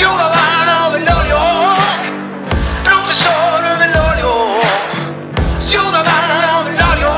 [0.00, 1.36] Ciudadano Velorio,
[2.82, 4.32] profesor Velorio,
[5.60, 7.10] ciudadano Velorio,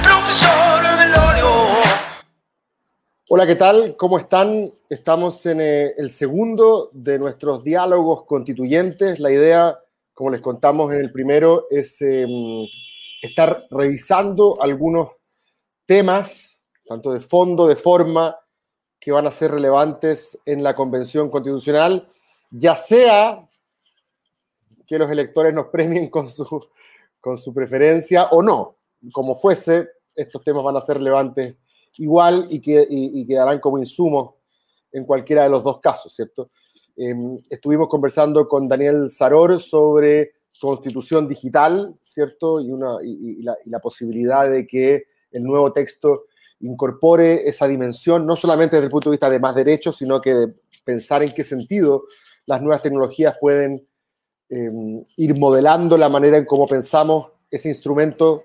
[0.00, 1.50] profesor Velorio.
[3.30, 3.96] Hola, ¿qué tal?
[3.96, 4.72] ¿Cómo están?
[4.88, 9.18] Estamos en eh, el segundo de nuestros diálogos constituyentes.
[9.18, 9.76] La idea,
[10.14, 12.64] como les contamos en el primero, es em,
[13.22, 15.08] estar revisando algunos
[15.84, 18.36] temas, tanto de fondo, de forma,
[19.00, 22.06] que van a ser relevantes en la Convención Constitucional,
[22.50, 23.48] ya sea
[24.86, 26.68] que los electores nos premien con su,
[27.18, 28.76] con su preferencia o no.
[29.12, 31.56] Como fuese, estos temas van a ser relevantes
[31.96, 34.34] igual y, que, y, quedarán como insumos
[34.92, 36.50] en cualquiera de los dos casos, ¿cierto?
[36.96, 37.14] Eh,
[37.48, 42.60] estuvimos conversando con Daniel Saror sobre constitución digital, ¿cierto?
[42.60, 46.24] Y, una, y la posibilidad de que el nuevo texto
[46.60, 50.34] incorpore esa dimensión, no solamente desde el punto de vista de más derechos, sino que
[50.34, 52.04] de pensar en qué sentido
[52.46, 53.86] las nuevas tecnologías pueden
[54.48, 58.44] eh, ir modelando la manera en cómo pensamos ese instrumento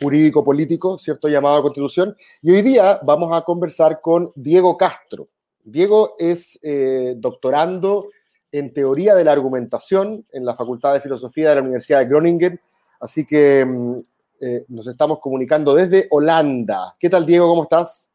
[0.00, 1.28] jurídico-político, ¿cierto?
[1.28, 2.16] Llamado Constitución.
[2.42, 5.28] Y hoy día vamos a conversar con Diego Castro.
[5.64, 8.08] Diego es eh, doctorando
[8.52, 12.60] en teoría de la argumentación en la Facultad de Filosofía de la Universidad de Groningen,
[13.00, 14.00] así que mm,
[14.40, 16.94] eh, nos estamos comunicando desde Holanda.
[16.98, 17.48] ¿Qué tal, Diego?
[17.48, 18.10] ¿Cómo estás?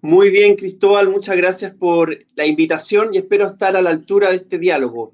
[0.00, 1.08] Muy bien, Cristóbal.
[1.08, 5.12] Muchas gracias por la invitación y espero estar a la altura de este diálogo.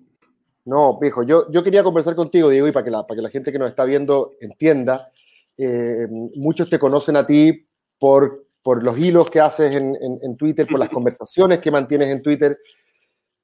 [0.67, 3.31] No, viejo, yo, yo quería conversar contigo, Diego, y para que la, para que la
[3.31, 5.09] gente que nos está viendo entienda.
[5.57, 7.67] Eh, muchos te conocen a ti
[7.99, 12.09] por, por los hilos que haces en, en, en Twitter, por las conversaciones que mantienes
[12.09, 12.59] en Twitter.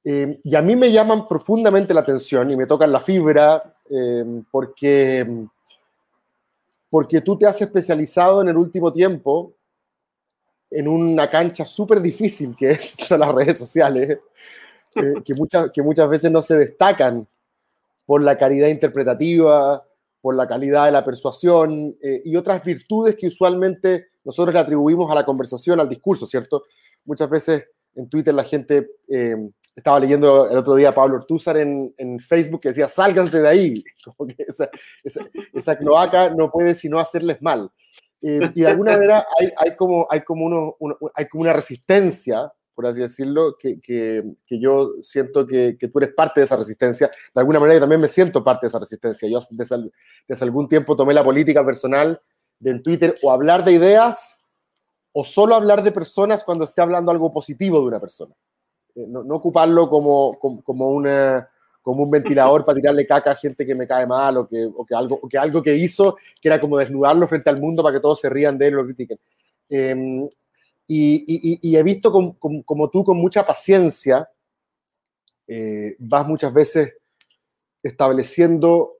[0.02, 4.24] Eh, y a mí me llaman profundamente la atención y me tocan la fibra eh,
[4.50, 5.26] porque
[6.90, 9.54] porque tú te has especializado en el último tiempo
[10.70, 14.18] en una cancha súper difícil que es, son las redes sociales,
[14.96, 17.26] eh, que, muchas, que muchas veces no se destacan
[18.04, 19.84] por la calidad interpretativa,
[20.20, 25.10] por la calidad de la persuasión eh, y otras virtudes que usualmente nosotros le atribuimos
[25.10, 26.64] a la conversación, al discurso, ¿cierto?
[27.04, 27.64] Muchas veces
[27.94, 29.36] en Twitter la gente eh,
[29.80, 33.48] estaba leyendo el otro día a Pablo Ortúzar en, en, Facebook que decía, sálganse de
[33.48, 34.70] ahí, como que esa,
[35.02, 37.70] esa, esa cloaca no puede sino hacerles mal.
[38.22, 41.54] Eh, y de alguna manera hay, hay, como, hay, como uno, uno, hay como una
[41.54, 46.46] resistencia, por así decirlo, que, que, que yo siento que, que, tú eres parte de
[46.46, 47.10] esa resistencia.
[47.34, 49.28] De alguna manera yo también me siento parte de esa resistencia.
[49.28, 49.90] Yo desde,
[50.28, 52.20] desde algún tiempo tomé la política personal
[52.58, 54.42] de en Twitter o hablar de ideas
[55.12, 58.34] o solo hablar de personas cuando esté hablando algo positivo de una persona.
[58.94, 61.02] Eh, no, ocuparlo como, como, como,
[61.82, 64.86] como un ventilador para tirarle caca a gente que me cae mal o que, o
[64.96, 68.00] algo, o que algo que hizo que era como desnudarlo frente al mundo para que
[68.00, 69.18] todos se rían de él y lo critiquen.
[69.68, 70.28] Eh,
[70.92, 74.28] y, he visto como, como, tú con mucha paciencia
[75.46, 76.96] eh, vas muchas veces
[77.80, 78.98] estableciendo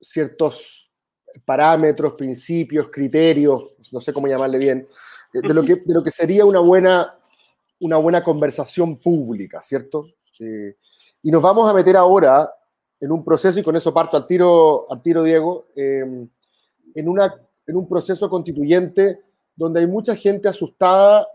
[0.00, 0.90] ciertos
[1.44, 4.88] parámetros, principios, criterios, no sé cómo llamarle bien,
[5.32, 7.18] de lo que, de lo que sería una buena
[7.82, 10.06] una buena conversación pública, ¿cierto?
[10.38, 10.76] Eh,
[11.22, 12.48] y nos vamos a meter ahora
[13.00, 16.04] en un proceso, y con eso parto al tiro, al tiro Diego, eh,
[16.94, 17.34] en, una,
[17.66, 19.20] en un proceso constituyente
[19.56, 21.26] donde hay mucha gente asustada,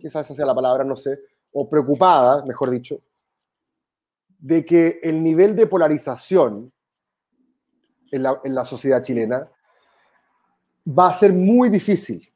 [0.00, 1.20] quizás esa sea la palabra, no sé,
[1.52, 3.00] o preocupada, mejor dicho,
[4.40, 6.72] de que el nivel de polarización
[8.10, 9.48] en en la sociedad chilena
[10.86, 12.28] va a ser muy difícil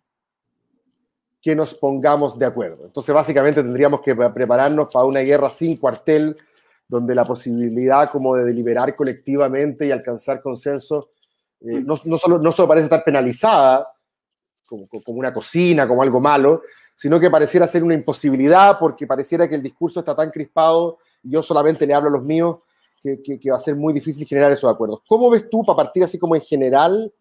[1.42, 2.86] que nos pongamos de acuerdo.
[2.86, 6.36] Entonces, básicamente tendríamos que prepararnos para una guerra sin cuartel,
[6.88, 11.10] donde la posibilidad como de deliberar colectivamente y alcanzar consenso
[11.64, 13.86] eh, no, no, solo, no solo parece estar penalizada
[14.66, 16.62] como, como, una cocina, como algo malo,
[16.94, 21.30] sino que pareciera ser una imposibilidad porque pareciera que el discurso está tan crispado, y
[21.30, 22.58] yo solamente le hablo a los míos,
[23.00, 25.00] que, que, que va a ser muy difícil generar esos acuerdos.
[25.06, 27.12] ¿Cómo ves tú, para partir así como en general,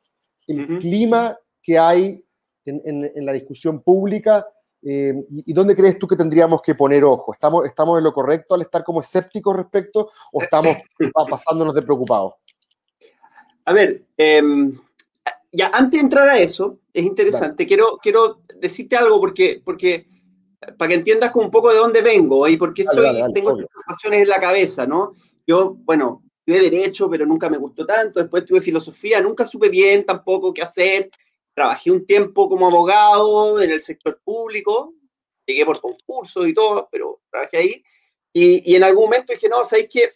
[0.48, 0.80] el uh -huh.
[0.80, 2.24] clima que hay
[2.66, 4.46] en, en, en la discusión pública
[4.84, 7.34] eh, y, y, dónde crees tú que tendríamos que poner ojo?
[7.34, 10.76] ¿Estamos, ¿Estamos en lo correcto al estar como escépticos respecto o estamos
[11.30, 12.34] pasándonos de preocupados?
[13.66, 14.42] A ver, eh,
[15.52, 20.08] ya antes de entrar a eso, es interesante, quiero, quiero decirte algo porque, porque
[20.78, 23.60] para que entiendas un poco de dónde vengo y por qué estoy, dale, dale, tengo
[23.60, 25.14] informaciones en la cabeza, ¿no?
[25.46, 30.06] Yo, bueno, tuve derecho, pero nunca me gustó tanto, después tuve filosofía, nunca supe bien
[30.06, 31.10] tampoco qué hacer,
[31.54, 34.94] trabajé un tiempo como abogado en el sector público,
[35.46, 37.84] llegué por concursos y todo, pero trabajé ahí.
[38.34, 40.10] Y, y en algún momento dije, no, ¿sabéis qué?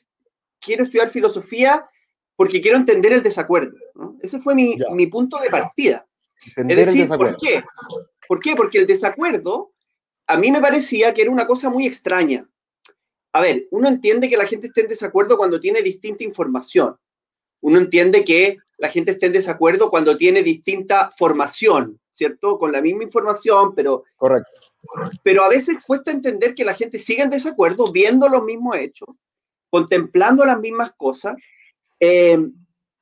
[0.60, 1.90] Quiero estudiar filosofía
[2.36, 3.78] porque quiero entender el desacuerdo.
[3.96, 4.18] ¿no?
[4.22, 6.08] Ese fue mi, mi, punto de partida.
[6.48, 7.64] Entender es decir, ¿por qué?
[8.28, 8.56] ¿Por qué?
[8.56, 9.74] Porque el desacuerdo
[10.28, 12.50] a mí me parecía que era una cosa muy extraña.
[13.34, 16.98] a ver, uno entiende que la gente esté en desacuerdo cuando tiene distinta información.
[17.66, 22.60] Uno entiende que la gente esté en desacuerdo cuando tiene distinta formación, ¿cierto?
[22.60, 24.04] Con la misma información, pero...
[24.18, 24.62] Correcto.
[25.24, 29.10] Pero a veces cuesta entender que la gente siga en desacuerdo viendo los mismos hechos,
[29.72, 31.38] contemplando las mismas cosas,
[32.00, 32.38] eh,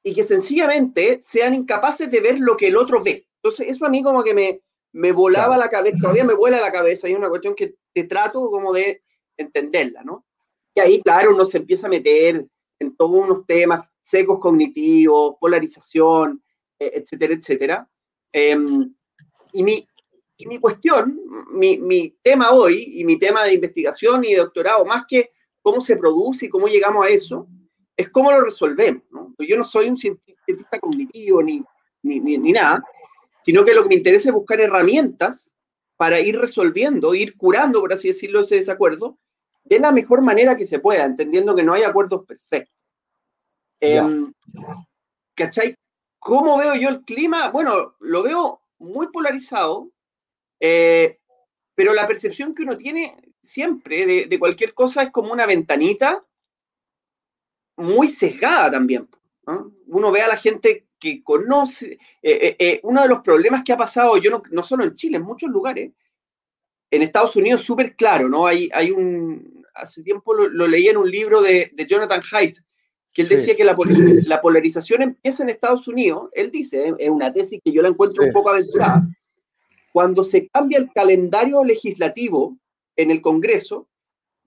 [0.02, 3.28] y que sencillamente sean incapaces de ver lo que el otro ve.
[3.42, 4.62] Entonces, eso a mí como que me,
[4.94, 8.50] me volaba la cabeza, todavía me vuela la cabeza, hay una cuestión que te trato
[8.50, 9.04] como de
[9.36, 10.26] entenderla, ¿no?
[10.74, 12.46] Y ahí, claro, uno se empieza a meter
[12.80, 16.44] en todos unos temas secos cognitivos, polarización,
[16.78, 17.90] eh, etcétera, etcétera.
[18.32, 18.94] Em,
[19.54, 19.88] y, mi,
[20.38, 21.20] y mi cuestión,
[21.54, 25.96] mi, mi, tema hoy y mi tema de investigación y doctorado, más que cómo se
[25.96, 27.48] produce y cómo llegamos a eso,
[27.96, 29.04] es cómo lo resolvemos.
[29.12, 29.34] ¿no?
[29.40, 31.64] Yo no soy un cientista cognitivo ni,
[32.04, 32.84] ni, ni, ni nada,
[33.42, 35.54] sino que lo que me interesa es buscar herramientas
[35.96, 39.18] para ir resolviendo, ir curando, por así decirlo, ese desacuerdo
[39.64, 42.73] de la mejor manera que se pueda, entendiendo que no hay acuerdos perfectos.
[43.84, 44.10] Yeah.
[45.36, 45.76] ¿Cachai?
[46.20, 47.50] ¿Cómo veo yo el clima?
[47.50, 49.92] Bueno, lo veo muy polarizado,
[50.60, 51.20] eh,
[51.76, 56.26] pero la percepción que uno tiene siempre de, cualquier cosa es como una ventanita
[57.76, 59.10] muy sesgada también.
[59.48, 59.74] ¿no?
[59.88, 63.78] Uno ve a la gente que conoce, eh, eh, uno de los problemas que ha
[63.78, 65.92] pasado, yo no, solo en Chile, en muchos lugares,
[66.90, 68.48] en Estados Unidos súper claro, ¿no?
[68.48, 72.60] Hay, hay un, hace tiempo lo, lo, leí en un libro de Jonathan Haidt,
[73.14, 73.56] que él decía sí.
[73.56, 73.78] que la,
[74.26, 78.24] la, polarización empieza en Estados Unidos, él dice, es una tesis que yo la encuentro
[78.24, 78.28] sí.
[78.30, 79.08] un poco aventurada,
[79.92, 82.58] cuando se cambia el calendario legislativo
[82.96, 83.88] en el Congreso,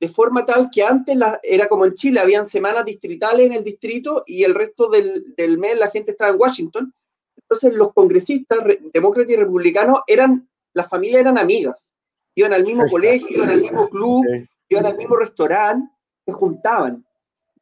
[0.00, 3.64] de forma tal que antes la, era como en Chile, habían semanas distritales en el
[3.64, 6.92] distrito y el resto del, del mes la gente estaba en Washington.
[7.36, 8.58] Entonces los congresistas,
[8.92, 11.94] demócratas y republicanos, eran, las familias eran amigas,
[12.34, 14.24] iban al mismo colegio, iban al mismo club,
[14.68, 15.90] iban al mismo restaurante,
[16.26, 17.06] se juntaban.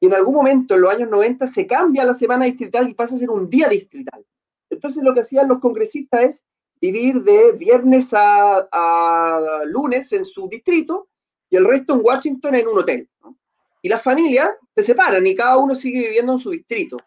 [0.05, 3.15] Y en algún momento, en los años 90, se cambia la semana distrital y pasa
[3.15, 4.23] a ser un día distrital.
[4.69, 6.45] Entonces lo que hacían los congresistas es
[6.79, 11.09] vivir de viernes a, a lunes en su distrito
[11.49, 13.09] y el resto en Washington en un hotel.
[13.23, 13.39] ¿no?
[13.81, 16.99] Y las familias se separan y cada uno sigue viviendo en su distrito.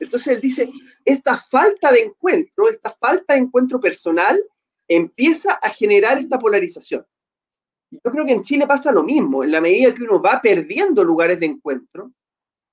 [0.00, 0.72] Entonces él dice,
[1.04, 4.42] esta falta de encuentro, esta falta de encuentro personal
[4.88, 7.04] empieza a generar esta polarización.
[7.90, 11.04] Yo creo que en Chile pasa lo mismo, en la medida que uno va perdiendo
[11.04, 12.12] lugares de encuentro,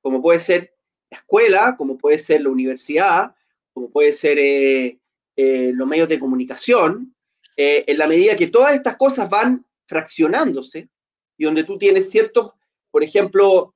[0.03, 0.75] como puede ser
[1.09, 3.33] la escuela, como puede ser la universidad,
[3.73, 4.99] como puede ser eh,
[5.35, 7.15] eh, los medios de comunicación,
[7.55, 10.89] eh, en la medida que todas estas cosas van fraccionándose
[11.37, 12.51] y donde tú tienes ciertos,
[12.91, 13.73] por ejemplo,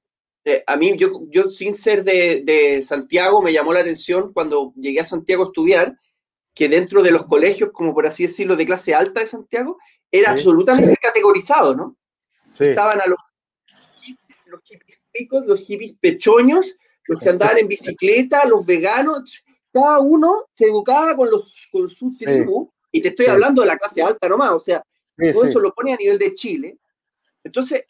[0.66, 5.02] a mí, yo, yo sin ser de, de Santiago, me llamó la atención cuando llegué
[5.02, 5.98] a Santiago a estudiar,
[6.54, 9.78] que dentro de los colegios, como por así decirlo, de clase alta de Santiago,
[10.10, 10.40] era sí.
[10.40, 11.98] absolutamente categorizado, ¿no?
[12.52, 12.64] Sí.
[12.66, 13.20] Estaban a los
[14.02, 15.02] hippies, los hippies
[15.46, 16.76] los hippies pechoños,
[17.06, 22.10] los que andaban en bicicleta, los veganos, cada uno se educaba con, los, con su
[22.10, 22.88] tribu, sí.
[22.94, 23.32] y te estoy sí.
[23.32, 24.84] hablando de la clase alta nomás, o sea,
[25.34, 26.78] todo eso lo pone a nivel de Chile.
[27.44, 27.84] Entonces,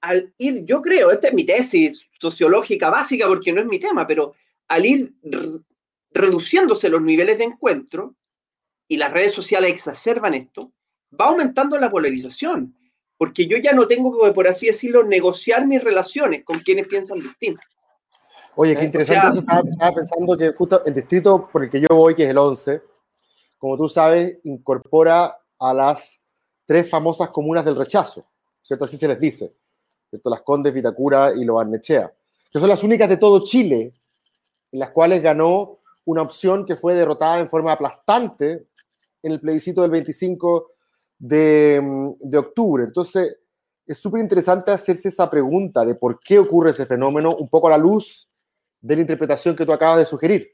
[0.00, 4.06] al ir, yo creo, esta es mi tesis sociológica básica porque no es mi tema,
[4.06, 4.34] pero
[4.68, 5.14] al ir
[6.10, 8.16] reduciéndose los niveles de encuentro,
[8.88, 10.72] y las redes sociales exacerban esto,
[11.18, 12.76] va aumentando la polarización,
[13.24, 17.20] porque yo ya no tengo que, por así decirlo, negociar mis relaciones con quienes piensan
[17.20, 17.62] distinto.
[18.54, 21.80] Oye, qué interesante, o sea, estaba, estaba, pensando que justo el distrito por el que
[21.80, 22.82] yo voy, que es el 11,
[23.56, 26.22] como tú sabes, incorpora a las
[26.66, 28.26] tres famosas comunas del rechazo,
[28.60, 28.84] ¿cierto?
[28.84, 29.54] Así se les dice,
[30.10, 30.28] ¿cierto?
[30.28, 32.12] Las Condes, Vitacura y Lo Barnechea,
[32.52, 33.94] que son las únicas de todo Chile
[34.70, 38.66] en las cuales ganó una opción que fue derrotada en forma aplastante
[39.22, 40.73] en el plebiscito del 25
[41.24, 42.84] de, mm, de octubre.
[42.84, 43.38] Entonces,
[43.86, 47.70] es súper interesante hacerse esa pregunta de por qué ocurre ese fenómeno, un poco a
[47.70, 48.28] la luz
[48.80, 50.50] de la interpretación que tú acabas de sugerir.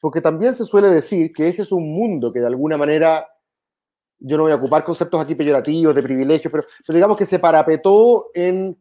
[0.00, 3.26] Porque también se suele decir que ese es un mundo que de alguna manera,
[4.20, 8.28] yo no voy a ocupar conceptos aquí peyorativos, de privilegios, pero, digamos que se parapetó
[8.32, 8.76] en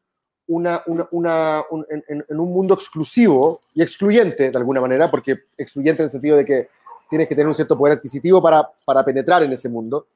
[0.47, 6.11] una, un, en, un mundo exclusivo y excluyente de alguna manera, porque excluyente en el
[6.11, 6.69] sentido de que
[7.09, 10.07] tienes que tener un cierto poder adquisitivo para, para penetrar en ese mundo.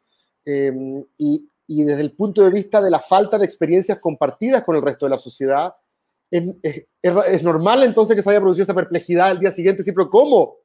[0.45, 0.73] Eh,
[1.17, 4.81] y, y, desde el punto de vista de la falta de experiencias compartidas con el
[4.81, 5.73] resto de la sociedad,
[6.29, 10.05] es, es, es normal entonces que se haya producido esa perplejidad al día siguiente, siempre,
[10.09, 10.57] ¿cómo?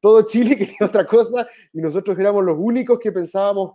[0.00, 3.74] Todo Chile quería otra cosa y nosotros éramos los únicos que pensábamos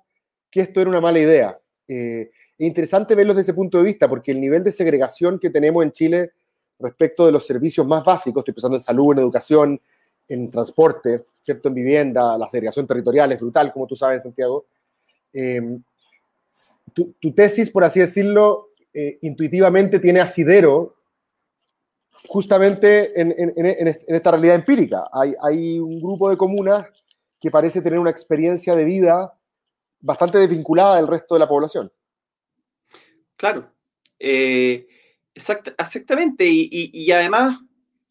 [0.50, 1.60] que esto era una mala idea.
[1.88, 5.50] Eh, es interesante verlo desde ese punto de vista, porque el nivel de segregación que
[5.50, 6.32] tenemos en Chile
[6.80, 9.82] respecto de los servicios más básicos, estoy pensando en salud, en educación,
[10.28, 11.70] en transporte, ¿cierto?
[11.70, 14.66] en vivienda, la segregación territorial es brutal, como tú sabes, Santiago.
[16.94, 20.96] Tu, tu, tesis, por así decirlo, eh, intuitivamente tiene asidero
[22.28, 23.34] justamente en,
[24.08, 25.10] esta realidad empírica.
[25.12, 26.86] Hay, un grupo de comunas
[27.40, 29.34] que parece tener una experiencia de vida
[30.00, 31.92] bastante desvinculada del resto de la población.
[33.36, 33.70] Claro,
[34.20, 34.88] eh,
[35.34, 37.60] exactamente, y, además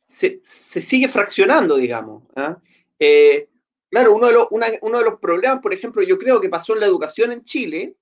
[0.04, 2.24] se, sigue fraccionando, digamos.
[2.36, 2.58] ¿ah?
[2.98, 3.48] Eh,
[3.92, 6.80] claro, uno de, los, uno de los problemas, por ejemplo, yo creo que pasó en
[6.80, 7.94] la educación en Chile,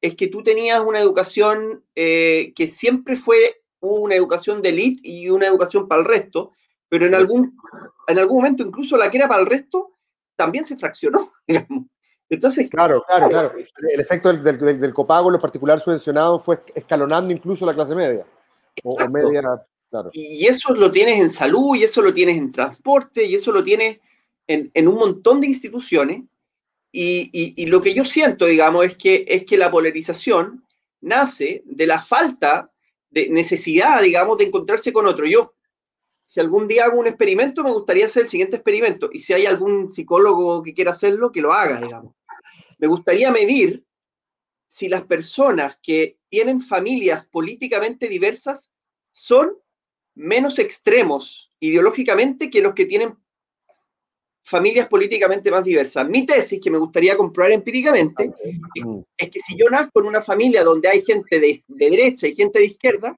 [0.00, 5.30] es que tú tenías una educación eh, que siempre fue una educación de élite y
[5.30, 6.50] una educación para el resto,
[6.88, 7.56] pero en algún,
[8.08, 9.92] en algún momento incluso la que era para el resto
[10.34, 11.32] también se fraccionó.
[12.28, 13.54] Entonces, claro, claro, claro.
[13.92, 18.26] El efecto del, del, copago, lo particular subvencionado, fue escalonando incluso la clase media.
[18.82, 19.42] O, media,
[19.90, 20.10] claro.
[20.12, 23.62] Y eso lo tienes en salud, y eso lo tienes en transporte, y eso lo
[23.62, 24.00] tienes
[24.52, 26.22] en, un montón de instituciones
[26.90, 30.64] y, lo que yo siento, digamos, es que, es que la polarización
[31.00, 32.70] nace de la falta
[33.10, 35.26] de necesidad, digamos, de encontrarse con otro.
[35.26, 35.54] Yo,
[36.22, 39.10] si algún día hago un experimento, me gustaría hacer el siguiente experimento.
[39.12, 42.14] Y si hay algún psicólogo que quiera hacerlo, que lo haga, digamos.
[42.78, 43.84] Me gustaría medir
[44.66, 48.72] si las personas que tienen familias políticamente diversas
[49.10, 49.56] son
[50.14, 53.16] menos extremos ideológicamente que los que tienen
[54.42, 56.08] familias políticamente más diversas.
[56.08, 58.32] Mi tesis, que me gustaría comprobar empíricamente,
[59.16, 62.58] es que si yo nazco en una familia donde hay gente de, derecha y gente
[62.58, 63.16] de izquierda,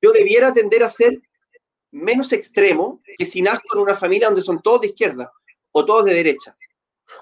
[0.00, 1.18] yo debiera tender a ser
[1.92, 5.32] menos extremo que si nazco en una familia donde son todos de izquierda
[5.72, 6.56] o todos de derecha.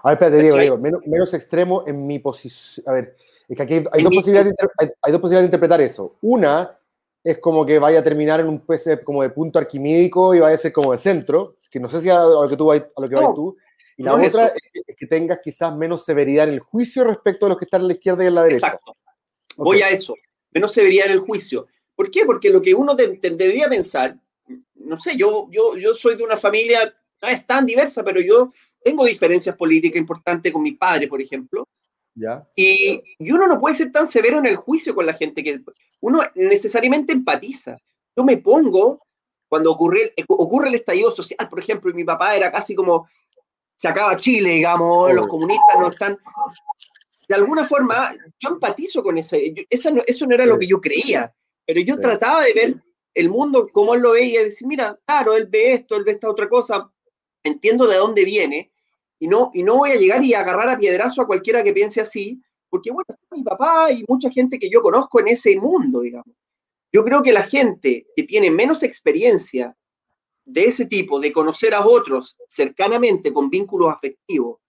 [0.02, 2.84] A ver, espérate, Diego, Diego menos, menos, extremo en mi posición.
[2.86, 3.16] A ver,
[3.48, 6.16] es que aquí hay, dos, posibilidades de hay, dos posibilidades de interpretar eso.
[6.20, 6.78] Una
[7.24, 10.54] es como que vaya a terminar en un PC como de punto arquimídico y vaya
[10.54, 13.00] a ser como de centro, que no sé si a, lo que tú vas, a
[13.00, 13.56] lo que tú.
[13.96, 17.58] Y la otra es que, tengas quizás menos severidad en el juicio respecto a los
[17.58, 18.66] que están en la izquierda y en la derecha.
[18.68, 18.96] Exacto.
[19.56, 20.14] Voy a eso.
[20.52, 21.66] Menos severidad en el juicio.
[21.96, 22.24] ¿Por qué?
[22.24, 24.16] Porque lo que uno debería pensar,
[24.74, 28.52] no sé, yo, yo, yo soy de una familia, no es tan diversa, pero yo
[28.84, 31.66] tengo diferencias políticas importantes con mi padre, por ejemplo.
[32.14, 32.48] ¿Ya?
[32.54, 35.60] Y, y, uno no puede ser tan severo en el juicio con la gente que
[36.00, 37.78] uno necesariamente empatiza.
[38.16, 39.00] Yo me pongo
[39.48, 43.08] cuando ocurre, ocurre el estallido social, por ejemplo, y mi papá era casi como,
[43.76, 46.18] se acaba Chile, digamos, los comunistas no están...
[47.28, 51.34] De alguna forma, yo empatizo con ese, eso no era lo que yo creía,
[51.66, 52.74] pero yo trataba de ver
[53.14, 56.12] el mundo como él lo veía y decir, mira, claro, él ve esto, él ve
[56.12, 56.90] esta otra cosa,
[57.42, 58.72] entiendo de dónde viene,
[59.18, 62.00] y no, y no voy a llegar y agarrar a piedrazo a cualquiera que piense
[62.00, 62.40] así,
[62.70, 66.34] porque bueno, mi papá y mucha gente que yo conozco en ese mundo, digamos.
[66.92, 69.76] Yo creo que la gente que tiene menos experiencia
[70.44, 74.60] de ese tipo, de conocer a otros cercanamente con vínculos afectivos,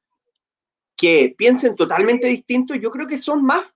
[0.97, 3.73] que piensen totalmente distintos, yo creo que son más,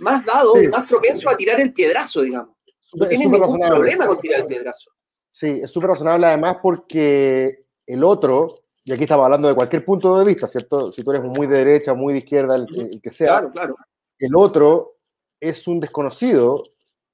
[0.00, 2.56] más dados, más propensos a tirar el piedrazo, digamos.
[2.94, 4.90] No tienen ningún problema con tirar el piedrazo.
[5.30, 10.18] Sí, es súper razonable además porque el otro, y aquí estamos hablando de cualquier punto
[10.18, 10.90] de vista, ¿cierto?
[10.90, 13.76] Si tú eres muy de derecha, muy de izquierda, el que sea, claro, claro.
[14.18, 14.96] el otro
[15.38, 16.64] es un desconocido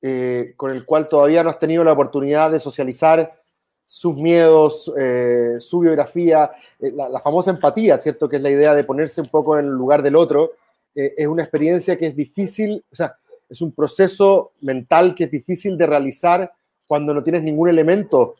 [0.02, 3.40] eh, con el cual todavía no has tenido la oportunidad de socializar
[3.84, 8.28] sus miedos, eh, su biografía, eh, la, famosa empatía, ¿cierto?
[8.28, 10.52] Que es la idea de ponerse un poco en el lugar del otro.
[10.94, 13.16] es una experiencia que es difícil, o sea,
[13.48, 16.52] es un proceso mental que es difícil de realizar
[16.86, 18.36] cuando no tienes ningún elemento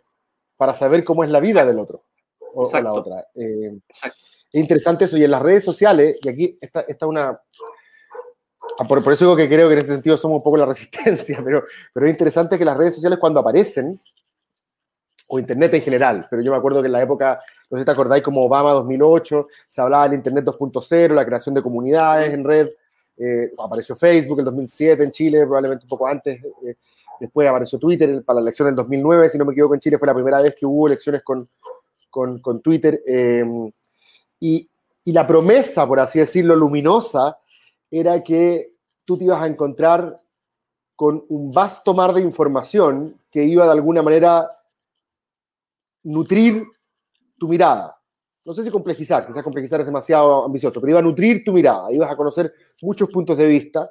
[0.57, 2.02] para saber cómo es la vida del otro
[2.55, 3.26] o, la otra.
[4.52, 5.17] Es interesante eso.
[5.17, 7.40] Y en las redes sociales, y aquí está, una,
[8.89, 11.41] por, por, eso digo que creo que en ese sentido somos un poco la resistencia,
[11.45, 14.00] pero, pero es interesante que las redes sociales cuando aparecen,
[15.33, 17.85] o Internet en general, pero yo me acuerdo que en la época, no sé si
[17.85, 22.43] te acordáis, como Obama 2008, se hablaba del Internet 2.0, la creación de comunidades en
[22.43, 22.69] red,
[23.17, 26.75] eh, apareció Facebook en 2007 en Chile, probablemente un poco antes, eh,
[27.21, 30.07] después apareció Twitter para la elección del 2009, si no me equivoco, en Chile fue
[30.07, 31.49] la primera vez que hubo elecciones con,
[32.11, 33.45] con, con Twitter, eh,
[34.41, 34.69] y,
[35.05, 37.39] y la promesa, por así decirlo, luminosa,
[37.91, 38.73] era que
[39.05, 40.17] tú te ibas a encontrar
[40.95, 44.51] con un vasto mar de información que iba de alguna manera
[46.03, 46.67] nutrir
[47.39, 47.97] tu mirada.
[48.45, 51.93] No sé si complejizar, quizás complejizar es demasiado ambicioso, pero iba a nutrir tu mirada,
[51.93, 53.91] ibas a conocer muchos puntos de vista,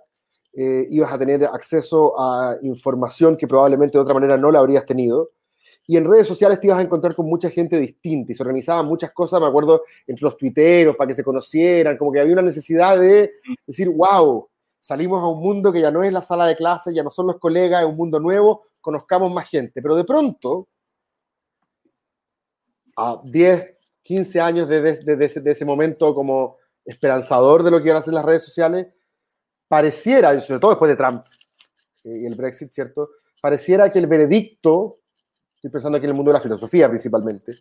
[0.54, 4.86] eh, ibas a tener acceso a información que probablemente de otra manera no la habrías
[4.86, 5.32] tenido.
[5.90, 8.86] Y en redes sociales te ibas a encontrar con mucha gente distinta y se organizaban
[8.86, 12.44] muchas cosas, me acuerdo, entre los tuiteros para que se conocieran, como que había una
[12.44, 13.32] necesidad de
[13.66, 14.48] decir, wow,
[14.80, 17.26] salimos a un mundo que ya no es la sala de clase, ya no son
[17.26, 19.82] los colegas, es un mundo nuevo, conozcamos más gente.
[19.82, 20.68] Pero de pronto,
[22.96, 28.02] a 10, 15 años de, de, ese, momento como esperanzador de lo que iban a
[28.02, 28.90] hacer las redes sociales,
[29.68, 31.26] pareciera, y sobre todo después de Trump,
[32.04, 33.10] y el Brexit, ¿cierto?
[33.42, 34.99] Pareciera que el veredicto,
[35.60, 37.58] estoy pensando aquí en el mundo de la filosofía principalmente,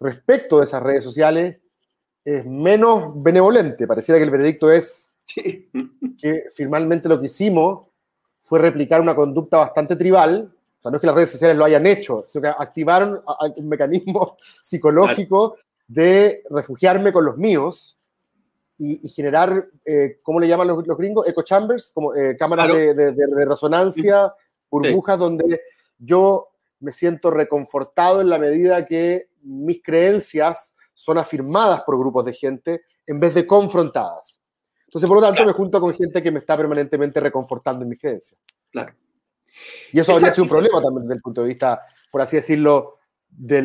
[0.00, 1.58] respecto de esas redes sociales
[2.24, 3.86] es menos benevolente.
[3.86, 5.12] Pareciera que el veredicto es
[6.18, 7.86] que finalmente lo que hicimos
[8.42, 10.52] fue replicar una conducta bastante tribal.
[10.80, 13.22] O sea, no es que las redes sociales lo hayan hecho, sino que activaron
[13.56, 17.96] un mecanismo psicológico de refugiarme con los míos
[18.78, 21.26] y, generar, eh, ¿cómo le llaman los, gringos?
[21.26, 24.34] Echo chambers, como eh, cámaras de, resonancia,
[24.68, 25.60] burbujas donde
[25.96, 26.48] yo
[26.80, 32.82] me siento reconfortado en la medida que mis creencias son afirmadas por grupos de gente
[33.06, 34.40] en vez de confrontadas.
[34.86, 38.00] Entonces, por lo tanto, me junto con gente que me está permanentemente reconfortando en mis
[38.00, 38.40] creencias.
[38.70, 38.94] Claro.
[39.92, 42.98] Y eso habría sido un problema también desde el punto de vista, por así decirlo,
[43.28, 43.62] de,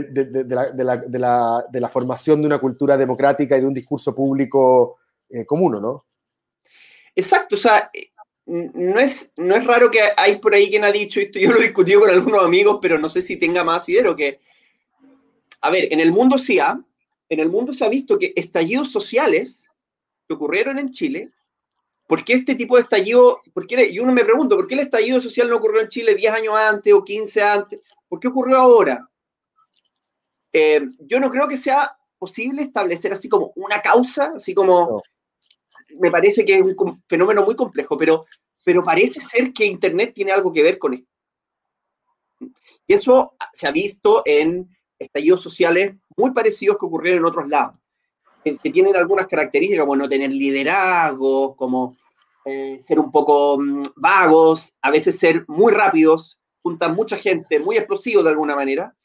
[1.19, 4.97] la, formación de una cultura democrática y de un discurso público
[5.29, 6.05] eh, común, ¿no?
[7.15, 7.91] Exacto, o sea,
[8.45, 11.59] no es, no es raro que hay por ahí quien ha dicho esto, yo lo
[11.59, 14.39] he discutido con algunos amigos, pero no sé si tenga más idea que,
[15.61, 16.79] a ver, en el mundo sí ha,
[17.29, 19.69] en el mundo se ha visto que estallidos sociales
[20.27, 21.29] que ocurrieron en Chile,
[22.07, 24.81] ¿por qué este tipo de estallido, por qué, y uno me pregunto, ¿por qué el
[24.81, 27.79] estallido social no ocurrió en Chile 10 años antes o 15 antes?
[28.09, 29.07] ¿Por qué ocurrió ahora?
[30.51, 35.01] Eh, yo no creo que sea posible establecer así como una causa, así como
[35.99, 38.25] me parece que es un fenómeno muy complejo, pero,
[38.63, 41.07] pero parece ser que Internet tiene algo que ver con esto.
[42.87, 44.67] Y eso se ha visto en
[44.97, 47.77] estallidos sociales muy parecidos que ocurrieron en otros lados,
[48.43, 51.95] que, tienen algunas características como no tener liderazgo, como
[52.45, 57.77] eh, ser un poco mm, vagos, a veces ser muy rápidos, juntan mucha gente, muy
[57.77, 58.95] explosivos de alguna manera.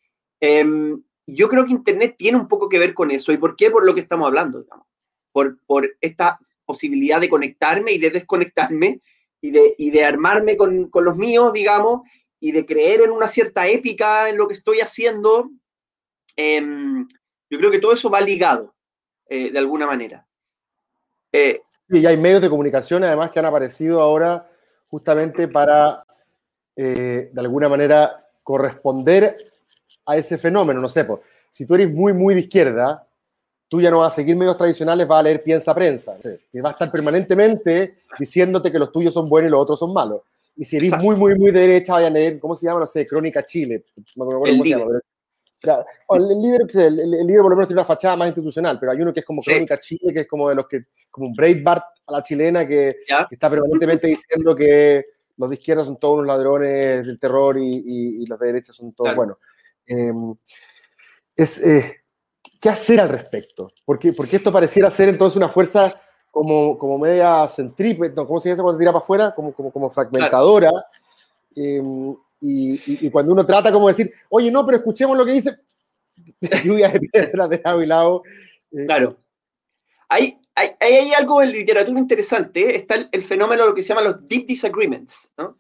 [0.40, 3.32] Em, yo creo que Internet tiene un poco que ver con eso.
[3.32, 3.70] ¿Y por qué?
[3.70, 4.86] Por lo que estamos hablando, digamos.
[5.32, 9.00] Por, por esta posibilidad de conectarme y de desconectarme
[9.40, 12.02] y de, y de armarme con, con, los míos, digamos,
[12.40, 15.50] y de creer en una cierta épica en lo que estoy haciendo.
[16.36, 17.06] Em,
[17.48, 18.74] yo creo que todo eso va ligado,
[19.28, 20.26] eh, de alguna manera.
[21.32, 24.50] Eh, y hay medios de comunicación, además, que han aparecido ahora
[24.88, 26.04] justamente para,
[26.74, 29.36] eh, de alguna manera, corresponder
[30.04, 30.80] a ese fenómeno.
[30.80, 33.06] No sé, pues, si tú eres muy, muy de izquierda,
[33.68, 36.16] tú ya no vas a seguir medios tradicionales, vas a leer piensa prensa.
[36.52, 39.92] Y va a estar permanentemente diciéndote que los tuyos son buenos y los otros son
[39.92, 40.22] malos.
[40.56, 42.80] Y si eres muy, muy, muy de derecha, vaya a leer, ¿cómo se llama?
[42.80, 43.84] No sé, Crónica Chile.
[44.44, 44.88] el, libro.
[46.10, 49.12] el, libro, el, libro por lo menos tiene una fachada más institucional, pero hay uno
[49.12, 52.12] que es como Crónica Chile, que es como de los que, como un Breitbart a
[52.12, 52.96] la chilena, que,
[53.30, 55.04] está permanentemente diciendo que
[55.36, 59.14] los de izquierda son todos unos ladrones del terror y, los de derecha son todos
[59.14, 59.36] buenos.
[59.86, 60.34] Em,
[61.36, 62.00] es, eh,
[62.66, 63.70] ¿Qué hacer al respecto?
[63.84, 66.00] Porque, porque esto pareciera ser entonces una fuerza
[66.32, 69.32] como, como media centrípeta, ¿cómo se dice cuando tira para afuera?
[69.36, 70.72] Como, como, como fragmentadora.
[71.54, 75.56] Em, y, y, cuando uno trata como decir, oye, no, pero escuchemos lo que dice,
[76.64, 78.22] lluvia de piedras de lado y lado.
[78.72, 79.16] Eh, claro.
[80.08, 82.76] Hay, hay, hay, algo en literatura interesante, ¿eh?
[82.78, 85.56] está el, fenómeno de lo que se llama los deep disagreements, ¿no?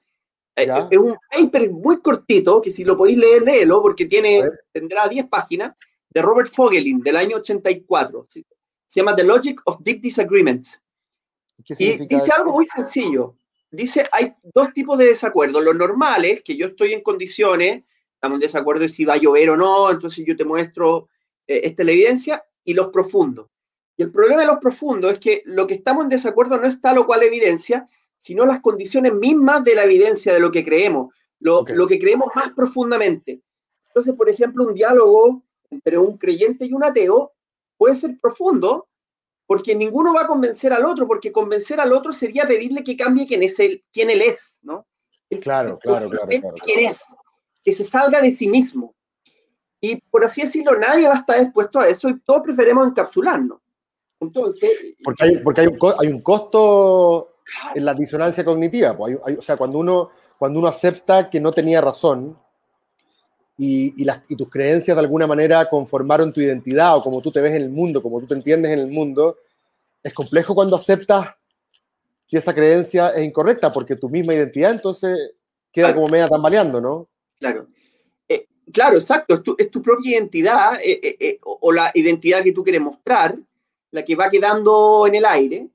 [0.56, 4.42] Eh, es un paper muy cortito, que si lo podéis leer, léelo, porque tiene,
[4.72, 5.76] tendrá 10 páginas,
[6.16, 8.24] de Robert Fogelin, del año 84.
[8.26, 8.42] Se
[8.88, 10.80] llama The Logic of Deep Disagreements.
[11.78, 13.36] Y dice algo muy sencillo.
[13.70, 15.62] Dice, hay dos tipos de desacuerdos.
[15.62, 19.50] Los normales, que yo estoy en condiciones, estamos en desacuerdo de si va a llover
[19.50, 21.10] o no, entonces yo te muestro,
[21.46, 23.50] eh, esta la evidencia, y los profundos.
[23.98, 26.80] Y el problema de los profundos es que lo que estamos en desacuerdo no es
[26.80, 31.14] tal o cual evidencia, sino las condiciones mismas de la evidencia de lo que creemos,
[31.40, 33.42] lo, lo que creemos más profundamente.
[33.88, 37.32] Entonces, por ejemplo, un diálogo entre un creyente y un ateo
[37.76, 38.88] puede ser profundo,
[39.46, 43.26] porque ninguno va a convencer al otro, porque convencer al otro sería pedirle que cambie
[43.26, 44.86] quién es él, quién él es, ¿no?
[45.40, 46.28] Claro, claro, claro,
[46.62, 47.14] ¿Quién es?
[47.64, 48.94] Que se salga de sí mismo.
[49.80, 53.60] Y por así decirlo, nadie va a estar dispuesto a eso y todos preferimos encapsularnos.
[54.20, 54.70] Entonces.
[55.04, 57.36] Porque hay, porque hay, un, hay un costo
[57.74, 58.96] en la disonancia cognitiva.
[58.96, 62.38] Pues o sea, cuando uno, cuando uno acepta que no tenía razón,
[63.58, 67.40] y, las, y, tus creencias de alguna manera conformaron tu identidad o como tú te
[67.40, 69.38] ves en el mundo, como tú te entiendes en el mundo,
[70.02, 71.34] es complejo cuando aceptas
[72.28, 75.34] que esa creencia es incorrecta, porque tu misma identidad entonces
[75.72, 77.08] queda como media tambaleando, ¿no?
[77.38, 77.68] Claro.
[78.28, 82.52] Eh, claro, exacto, es tu, es tu propia identidad eh, eh, o, la identidad que
[82.52, 83.38] tú quieres mostrar,
[83.90, 85.68] la que va quedando en el aire.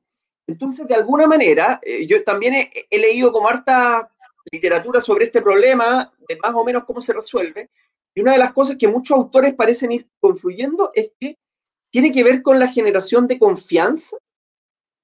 [0.46, 4.11] Entonces, de alguna manera, yo también he, he leído como harta
[4.52, 7.70] literatura sobre este problema, de más o menos cómo se resuelve.
[8.14, 11.38] Y una de las cosas que muchos autores parecen ir confluyendo es que
[11.92, 14.18] tiene que ver con la generación de confianza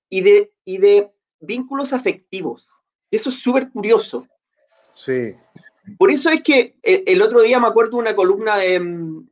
[0.10, 2.70] y de, y de vínculos afectivos.
[3.12, 4.28] Eso es súper curioso,
[4.98, 5.34] Sí.
[5.98, 9.30] Por eso es que el, el otro día me acuerdo de una columna de, mm,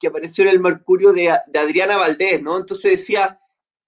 [0.00, 2.56] que apareció en el Mercurio de, de Adriana Valdés, ¿no?
[2.56, 3.40] Entonces decía,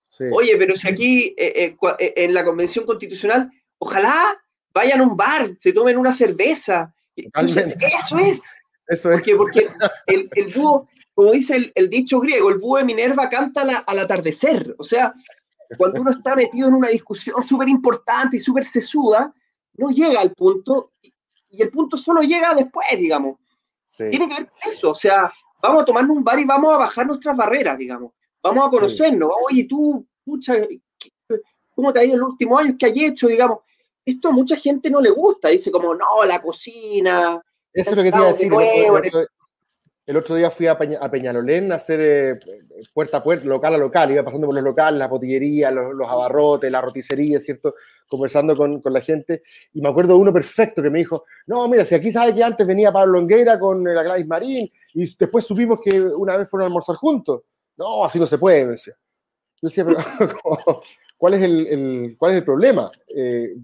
[0.09, 0.25] sí.
[0.33, 4.43] oye, pero si aquí eh, eh, eh, en la Convención Constitucional, ojalá
[4.75, 6.95] vayan a un bar, se tomen una cerveza.
[7.17, 8.43] Entonces, eso es.
[8.87, 9.19] Eso es.
[9.21, 9.69] Porque, porque
[10.07, 13.79] el, el búho, como dice el, el dicho griego, el búho de Minerva canta la-
[13.79, 14.75] al atardecer.
[14.79, 15.15] O sea,
[15.79, 19.33] cuando uno está metido en una discusión súper importante y súper sesuda,
[19.75, 21.13] no llega al punto, y,
[21.63, 23.39] el punto solo llega después, digamos.
[23.87, 24.05] Sí.
[24.11, 24.91] Tiene que ver con eso.
[24.91, 28.13] O sea, vamos a tomarnos un bar y vamos a bajar nuestras barreras, digamos.
[28.43, 29.31] Vamos a conocernos.
[29.49, 30.55] Oye, tú, pucha,
[30.99, 31.13] ¿qué-
[31.75, 32.77] ¿cómo te ha ido en los últimos años?
[32.79, 33.59] ¿Qué hay hecho, digamos?
[34.05, 35.49] Esto a mucha gente no le gusta.
[35.49, 37.41] Dice como, no, la cocina,
[37.73, 38.47] Eso es lo que te iba a de decir.
[38.47, 39.27] El nuevo otro, el otro-
[40.07, 42.41] el otro día fui a, Peña- a Peñalolén a hacer eh,
[42.93, 44.11] puerta a puerta, local a local.
[44.11, 47.75] Iba pasando por los locales, las botillerías, los, los abarrotes, la roticería, ¿cierto?
[48.09, 49.43] Conversando con, con la gente.
[49.73, 52.43] Y me acuerdo de uno perfecto que me dijo: No, mira, si aquí sabe que
[52.43, 56.65] antes venía Pablo Longueira con la Gladys Marín y después supimos que una vez fueron
[56.65, 57.43] a almorzar juntos.
[57.77, 58.95] No, así no se puede, me decía.
[59.63, 59.99] Yo decía, pero
[61.19, 62.91] ¿cuál es el, el- cuál es el problema?
[63.15, 63.55] Eh,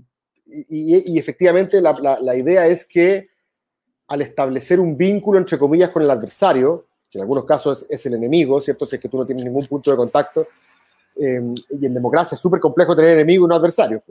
[0.47, 3.29] y, efectivamente la, la- la idea es que
[4.09, 8.07] al establecer un vínculo, entre comillas, con el adversario, que en algunos casos es, es
[8.07, 8.87] el enemigo, ¿cierto?
[8.87, 10.47] Si es que tú no tienes ningún punto de contacto,
[11.17, 14.03] eh, y en democracia es súper complejo tener enemigo y no adversario.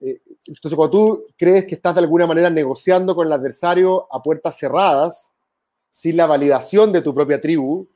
[0.00, 4.22] Eh, entonces, cuando tú crees que estás de alguna manera negociando con el adversario a
[4.22, 5.36] puertas cerradas,
[5.90, 7.86] sin la validación de tu propia tribu,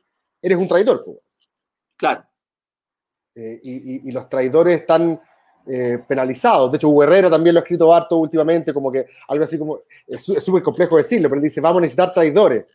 [0.43, 1.03] eres un traidor.
[1.05, 1.17] pues.
[1.97, 2.25] claro.
[3.37, 5.21] Eh, y, y- y los traidores están
[5.67, 6.71] eh, penalizados.
[6.71, 9.81] De hecho, Hugo Herrera también lo ha escrito harto últimamente, como que algo así como,
[10.07, 12.67] es súper complejo decirlo, pero dice, vamos a necesitar traidores.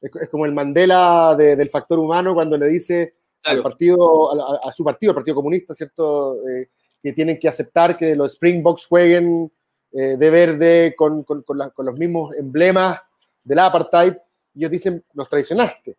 [0.00, 3.62] Es, es como el Mandela de- del factor humano cuando le dice al Claro.
[3.62, 6.36] partido, a, a- a su partido, el Partido Comunista, ¿cierto?
[6.48, 6.68] Eh,
[7.02, 9.50] que tienen que aceptar que los Springboks jueguen
[9.92, 12.98] eh, de verde con, con- con la- con los mismos emblemas
[13.42, 14.14] del apartheid.
[14.54, 15.96] Y ellos dicen, nos traicionaste.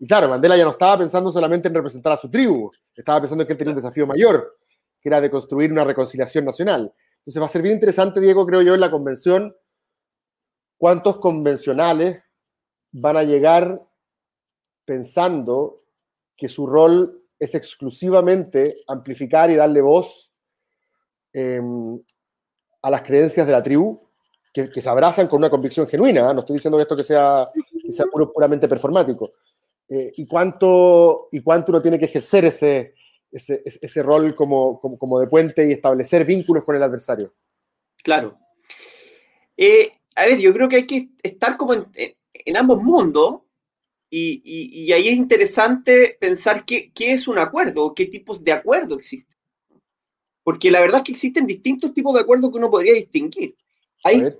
[0.00, 3.46] Y claro, Mandela ya no estaba pensando solamente en representar a su tribu, estaba pensando
[3.46, 4.56] que él tenía un desafío mayor,
[5.04, 6.90] que era de construir una reconciliación nacional.
[7.18, 9.54] Entonces va a ser bien interesante, Diego, creo yo, en la convención,
[10.78, 12.22] cuántos convencionales
[12.90, 13.82] van a llegar
[14.86, 15.82] pensando
[16.34, 20.32] que su rol es exclusivamente amplificar y darle voz
[21.34, 21.60] eh,
[22.80, 24.00] a las creencias de la tribu,
[24.54, 26.30] que, que se abrazan con una convicción genuina.
[26.30, 26.34] ¿eh?
[26.34, 29.32] No estoy diciendo esto que sea, que sea puramente performático.
[29.86, 32.94] Eh, y, cuánto, y cuánto uno tiene que ejercer ese,
[33.34, 37.34] ese, ese- rol como, como, como de puente y establecer vínculos con el adversario.
[38.02, 38.38] Claro.
[39.56, 43.40] Eh, a ver, yo creo que hay que estar como en, en ambos mundos
[44.10, 48.52] y, y- y ahí es interesante pensar qué, qué es un acuerdo, qué tipos de
[48.52, 49.34] acuerdo existen.
[50.42, 53.56] Porque la verdad es que existen distintos tipos de acuerdos que uno podría distinguir.
[54.04, 54.32] Hay,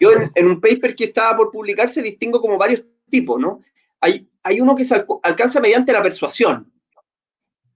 [0.00, 3.60] yo en, en un paper que estaba por publicarse distingo como varios tipos, ¿no?
[4.00, 6.71] Hay, hay uno que se alcanza mediante la persuasión,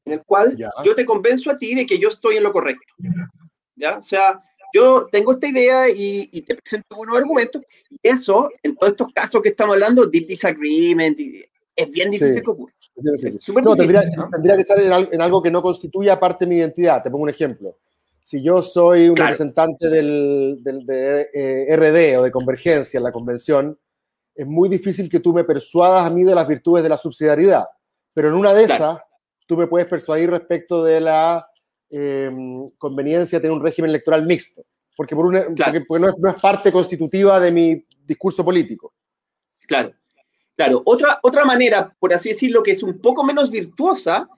[0.07, 0.71] en el cual Ya.
[0.85, 2.87] yo te convenzo a ti de que yo estoy en lo correcto.
[3.75, 3.99] ¿Ya?
[3.99, 4.40] O sea,
[4.73, 9.12] yo tengo esta idea y, y te presento buenos argumentos, y eso, en todos estos
[9.12, 11.19] casos que estamos hablando, deep disagreement,
[11.77, 12.42] es bien difícil Sí.
[12.42, 12.73] que ocurra.
[12.97, 14.31] es No, difícil, tendría, ¿no?
[14.31, 17.03] tendría que estar en algo que no constituya parte de mi identidad.
[17.03, 17.77] Te pongo un ejemplo.
[18.23, 19.29] Si yo soy un Claro.
[19.33, 23.79] representante del, del- de eh, RD o de Convergencia en la convención,
[24.35, 27.66] es muy difícil que tú me persuadas a mí de las virtudes de la subsidiariedad.
[28.14, 28.85] Pero en una de Claro.
[28.85, 28.99] esas,
[29.46, 31.48] tú me puedes persuadir respecto de la
[31.90, 32.30] eh,
[32.78, 34.62] conveniencia de tener un régimen electoral mixto.
[34.96, 35.72] Porque, por una- Claro.
[35.72, 38.92] porque, porque no, es, no es parte constitutiva de mi discurso político.
[39.66, 39.92] Claro,
[40.56, 40.82] claro.
[40.85, 44.28] Otra, otra manera, por así decirlo, que es un poco menos virtuosa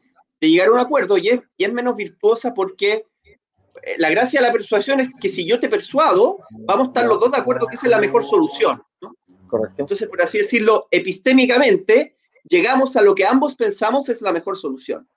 [0.41, 4.41] de llegar a un acuerdo, y es, y es menos virtuosa porque eh, la gracia
[4.41, 7.39] de la persuasión es que si yo te persuado, vamos a estar los dos de
[7.39, 8.83] acuerdo que esa es la mejor solución.
[9.01, 9.15] ¿no?
[9.49, 9.77] Correcto.
[9.83, 12.17] Entonces, por así decirlo, epistémicamente,
[12.49, 15.09] llegamos a lo que ambos pensamos es la mejor solución.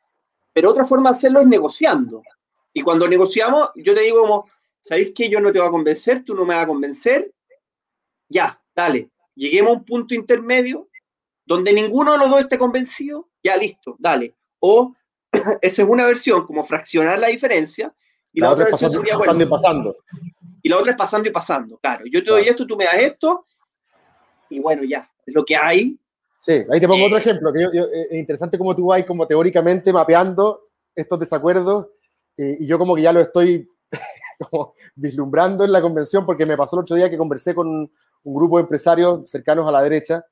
[0.54, 2.22] Pero otra forma de hacerlo es negociando.
[2.74, 4.50] Y cuando negociamos, yo te digo como,
[4.82, 6.24] ¿sabéis que yo no te voy a convencer?
[6.24, 7.32] Tú no me vas a convencer.
[8.30, 9.10] Ya, dale.
[9.36, 10.90] Lleguemos a un punto intermedio
[11.46, 13.30] donde ninguno de los dos esté convencido.
[13.44, 14.36] Ya, listo, dale.
[14.60, 14.94] O
[15.62, 17.94] esa es una versión, como fraccionar la diferencia.
[18.34, 19.96] Y la, La otra versión pasando, sería, bueno, pasando y pasando.
[20.64, 22.06] y la otra es pasando y pasando, claro.
[22.06, 22.52] Yo te doy Claro.
[22.52, 23.46] esto, tú me das esto,
[24.50, 25.98] y bueno, ya, es lo que hay.
[26.42, 28.88] Sí, ahí te pongo Eh, otro ejemplo, que yo- yo- eh, es interesante cómo tú
[28.88, 31.88] vas como teóricamente mapeando estos desacuerdos
[32.38, 33.70] eh, y yo como que ya lo estoy
[34.52, 37.92] como vislumbrando en la convención porque me pasó el otro día que conversé con un,
[38.24, 40.26] un grupo de empresarios cercanos a la derecha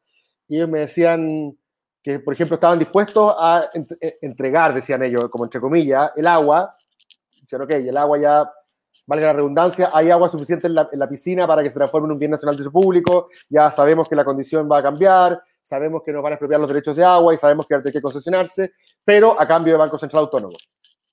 [0.48, 1.56] y ellos me decían
[2.02, 3.70] que, por ejemplo, estaban dispuestos a
[4.02, 6.76] eh, entregar, decían ellos, como entre comillas, el agua.
[7.42, 8.52] Decían, ok, el agua ya
[9.06, 12.20] valga la redundancia, hay agua suficiente en la, piscina para que se transforme en un
[12.20, 16.12] bien nacional de uso público, ya sabemos que la condición va a cambiar, sabemos que
[16.12, 19.40] nos van a expropiar los derechos de agua y sabemos que hay que concesionarse, pero
[19.40, 20.58] a cambio de Banco Central Autónomo.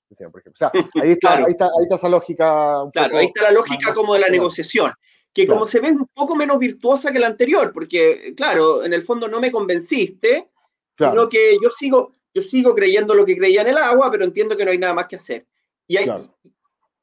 [0.07, 0.51] Por ejemplo.
[0.53, 2.83] O sea, ahí está, ahí está, ahí está esa lógica.
[2.93, 4.91] claro, ahí está la lógica como de la negociación,
[5.33, 9.01] que como se ve un poco menos virtuosa que la anterior, porque, claro, en el
[9.01, 10.49] fondo no me convenciste,
[10.93, 14.55] sino que yo sigo, yo sigo creyendo lo que creía en el agua, pero entiendo
[14.55, 15.45] que no hay nada más que hacer.
[15.87, 16.09] Y hay,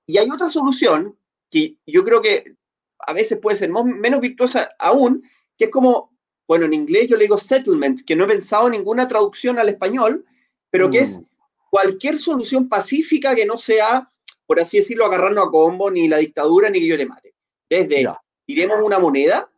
[0.06, 1.16] y hay otra solución
[1.50, 2.56] que yo creo que
[2.98, 5.22] a veces puede ser menos virtuosa aún,
[5.56, 6.13] que es como,
[6.46, 9.68] bueno, en inglés yo le digo settlement, que no he pensado en ninguna traducción al
[9.68, 10.24] español,
[10.70, 11.24] pero que es mm.
[11.70, 14.10] cualquier solución pacífica que no sea,
[14.46, 17.34] por así decirlo, agarrarnos a combo, ni la dictadura, ni que yo le mate.
[17.68, 18.06] Desde
[18.44, 19.48] tiremos una moneda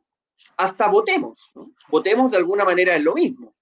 [0.56, 1.52] hasta votemos.
[1.88, 3.54] Votemos de alguna manera es lo mismo.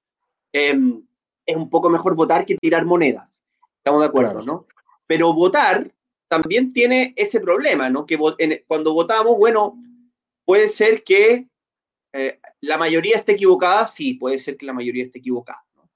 [0.52, 1.02] Em,
[1.46, 3.42] es un poco mejor votar que tirar monedas.
[3.78, 4.66] Estamos de acuerdo, ¿no?
[5.06, 5.90] Pero votar
[6.28, 8.06] también tiene ese problema, ¿no?
[8.06, 8.18] Que
[8.66, 9.76] cuando votamos, bueno,
[10.44, 11.48] puede ser que
[12.16, 15.64] eh, la mayoría esté equivocada, sí, puede ser que la mayoría esté equivocada.
[15.74, 15.90] ¿no?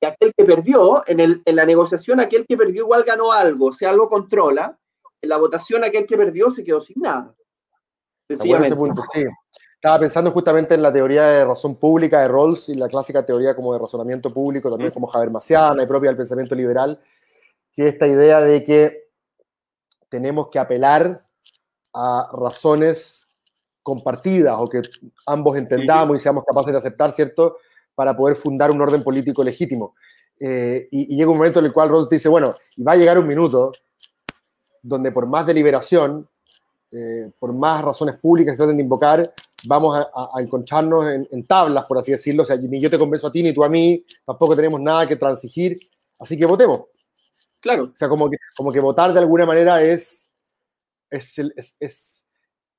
[0.00, 3.72] Y aquel que perdió, en, el, en, la negociación, aquel que perdió igual ganó algo,
[3.72, 4.78] si algo controla,
[5.20, 7.34] en la votación aquel que perdió se quedó sin nada.
[8.28, 8.76] Sencillamente.
[8.76, 9.24] Punto, sí.
[9.74, 13.56] Estaba pensando justamente en la teoría de razón pública de Rawls y la clásica teoría
[13.56, 17.00] como de razonamiento público, también como Habermasiana y propia del pensamiento liberal,
[17.72, 19.10] que esta idea de que
[20.08, 21.24] tenemos que apelar
[21.92, 23.25] a razones
[23.86, 24.82] compartidas o que
[25.26, 27.58] ambos entendamos y seamos capaces de aceptar, ¿cierto?
[27.94, 29.94] Para poder fundar un orden político legítimo.
[30.40, 33.16] Eh, y, llega un momento en el cual Rawls dice, bueno, y va a llegar
[33.16, 33.70] un minuto
[34.82, 36.28] donde por más deliberación,
[36.90, 39.32] eh, por más razones públicas que se traten de invocar,
[39.64, 42.42] vamos a, encontrarnos en, en, tablas, por así decirlo.
[42.42, 45.06] O sea, ni yo te convenzo a ti, ni tú a mí, tampoco tenemos nada
[45.06, 45.78] que transigir.
[46.18, 46.86] Así que votemos.
[47.60, 47.84] Claro.
[47.84, 50.32] O sea, como que, como que votar de alguna manera es,
[51.08, 52.25] es, el, es,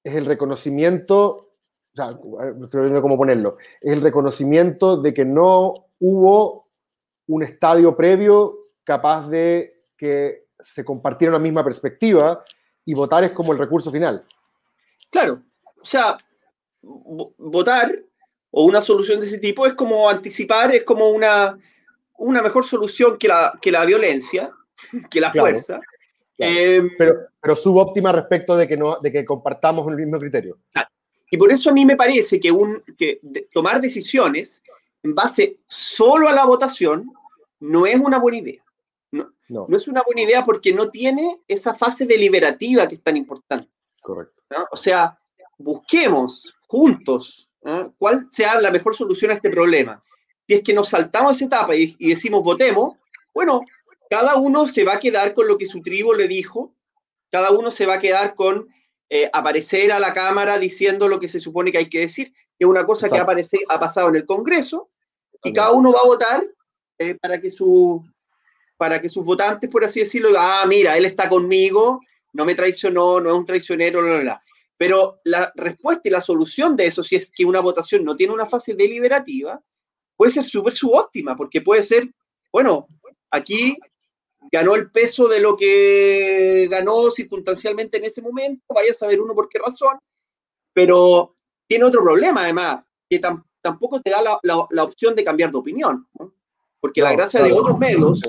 [0.08, 1.52] es, el reconocimiento,
[1.94, 2.18] o sea,
[2.64, 6.68] estoy viendo cómo ponerlo, es el reconocimiento de que no hubo
[7.28, 12.44] un estadio previo capaz de que se compartiera una misma perspectiva
[12.86, 14.26] y votar es como el recurso final.
[15.10, 15.44] Claro,
[15.82, 16.18] o sea,
[16.82, 17.92] votar
[18.52, 21.58] o una solución de ese tipo es como anticipar, es como una,
[22.18, 24.52] una mejor solución que la, que la violencia,
[25.10, 25.80] que la fuerza.
[26.38, 30.60] Em, pero, pero subóptima respecto de que, no, de que compartamos el mismo criterio.
[31.32, 33.20] Y por eso a mí me parece que, un, que
[33.52, 34.62] tomar decisiones
[35.04, 37.12] en base solo a la votación
[37.60, 38.64] no es una buena idea.
[39.12, 39.68] No, no.
[39.76, 43.70] es una buena idea porque no tiene esa fase deliberativa que es tan importante.
[44.02, 44.44] Correcto.
[44.72, 45.18] O sea,
[45.58, 47.50] busquemos juntos
[47.98, 50.02] cuál sea la mejor solución a este problema.
[50.48, 52.96] Si es que nos saltamos esa etapa y, y decimos votemos,
[53.34, 53.62] bueno,
[54.10, 56.74] cada uno se va a quedar con lo que su tribu le dijo,
[57.32, 58.68] cada uno se va a quedar con
[59.10, 62.66] eh, aparecer a la Cámara diciendo lo que se supone que hay que decir, que
[62.66, 64.90] es una cosa que aparece, ha pasado en el Congreso,
[65.44, 66.48] y cada uno va a votar
[66.98, 68.04] eh, para, que su,
[68.76, 72.02] para que sus votantes, por así decirlo, ah, mira, él está conmigo,
[72.34, 74.44] no me traicionó, no es un traicionero, bla, bla, bla.
[74.78, 78.34] Pero la respuesta y la solución de eso, si es que una votación no tiene
[78.34, 79.62] una fase deliberativa,
[80.16, 82.10] puede ser súper subóptima, porque puede ser,
[82.52, 82.88] bueno,
[83.32, 83.78] aquí
[84.52, 89.34] ganó el peso de lo que ganó circunstancialmente en ese momento, vaya a saber uno
[89.34, 89.98] por qué razón,
[90.74, 91.36] pero
[91.68, 93.20] tiene otro problema además, que
[93.62, 96.08] tampoco te da la, opción de cambiar de opinión,
[96.80, 98.22] porque la gracia de otros medios,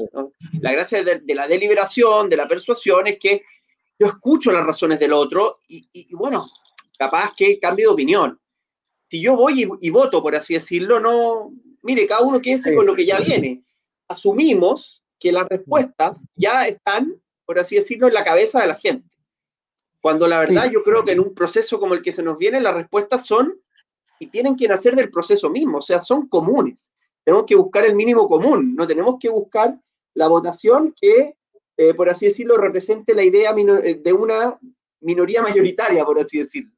[0.60, 3.42] la gracia de, la deliberación, de la persuasión, es que
[3.98, 6.48] yo escucho las razones del otro y, bueno,
[6.98, 8.40] capaz que cambie de opinión.
[9.10, 11.52] Si yo voy y, voto, por así decirlo, no,
[11.82, 13.64] mire, cada uno quede con lo que ya viene.
[14.06, 19.08] Asumimos que las respuestas ya están, por así decirlo, en la cabeza de la gente.
[20.00, 22.60] Cuando la verdad yo creo que en un proceso como el que se nos viene,
[22.60, 23.60] las respuestas son
[24.20, 26.90] y tienen que nacer del proceso mismo, o sea, son comunes.
[27.24, 29.78] Tenemos que buscar el mínimo común, no tenemos que buscar
[30.14, 31.34] la votación que,
[31.76, 34.58] eh, por así decirlo, represente la idea eh, de una
[35.00, 36.72] minoría mayoritaria, por así decirlo.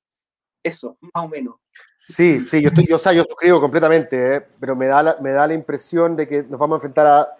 [0.62, 1.56] Eso, más o menos.
[2.02, 5.54] Sí, sí, yo, estoy, yo, yo suscribo completamente, eh, pero me da, me da la
[5.54, 7.36] impresión de que nos vamos a enfrentar a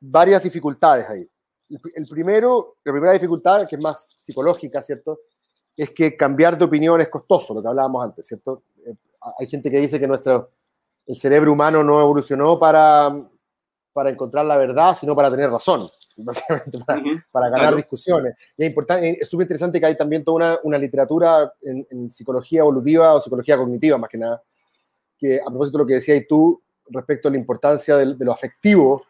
[0.00, 1.28] varias dificultades ahí.
[1.94, 5.20] El primero, la primera dificultad, que es más psicológica, ¿cierto?
[5.76, 8.62] Es que cambiar de opinión es costoso, lo que hablábamos antes, ¿cierto?
[8.86, 8.94] Eh,
[9.38, 10.50] hay gente que dice que nuestro,
[11.06, 13.12] el cerebro humano no evolucionó para,
[13.92, 16.78] para encontrar la verdad, sino para tener razón, básicamente,
[17.32, 18.36] para, ganar discusiones.
[18.56, 22.60] Y es importante, es súper interesante que hay también toda una, una literatura en, psicología
[22.60, 24.40] evolutiva o psicología cognitiva, más que nada,
[25.18, 28.32] que a propósito de lo que decías tú respecto a la importancia de, de lo
[28.32, 29.02] afectivo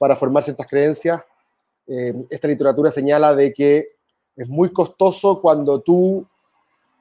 [0.00, 1.20] para formar ciertas creencias.
[1.86, 3.90] Eh, esta literatura señala de que
[4.34, 6.26] es muy costoso cuando tú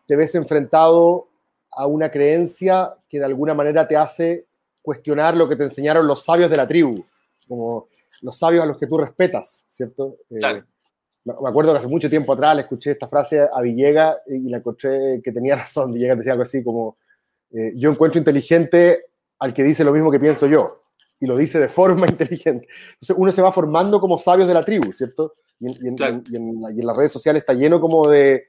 [0.06, 1.30] te ves enfrentado
[1.72, 4.48] a una creencia que de alguna manera te hace
[4.82, 7.06] cuestionar lo que te enseñaron los sabios de la tribu,
[7.48, 7.88] como
[8.20, 10.18] los sabios a los que tú respetas, ¿cierto?
[10.28, 10.66] Claro.
[11.24, 14.58] me acuerdo que hace mucho tiempo atrás le escuché esta frase a Villegas y la
[14.58, 15.94] encontré que tenía razón.
[15.94, 16.98] Villegas decía algo así como,
[17.52, 19.06] eh, yo encuentro inteligente
[19.40, 20.82] al que dice lo mismo que pienso yo,
[21.20, 22.68] y lo dice de forma inteligente.
[22.94, 25.36] Entonces uno se va formando como sabios de la tribu, ¿cierto?
[25.60, 28.48] Y en, las redes sociales está lleno como de,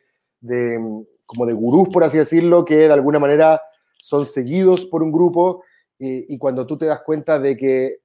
[1.26, 3.60] como de gurús, por así decirlo, que de alguna manera
[4.00, 5.64] son seguidos por un grupo
[5.98, 7.98] y cuando tú te das cuenta de que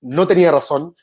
[0.00, 0.94] no tenía razón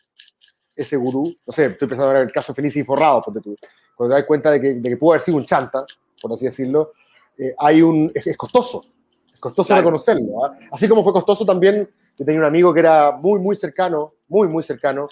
[0.76, 3.56] ese gurú, no sé, estoy pensando en el caso Feliz y Forrado, porque tú,
[3.96, 5.86] cuando te das cuenta de que, de que pudo haber sido un chanta,
[6.22, 6.94] por así decirlo,
[7.38, 8.84] eh, hay un, es, costoso,
[9.32, 10.46] es costoso reconocerlo.
[10.46, 10.54] ¿ah?
[10.72, 11.90] Así como fue costoso también,
[12.22, 15.10] yo tenía un amigo que era muy, muy cercano, muy, muy cercano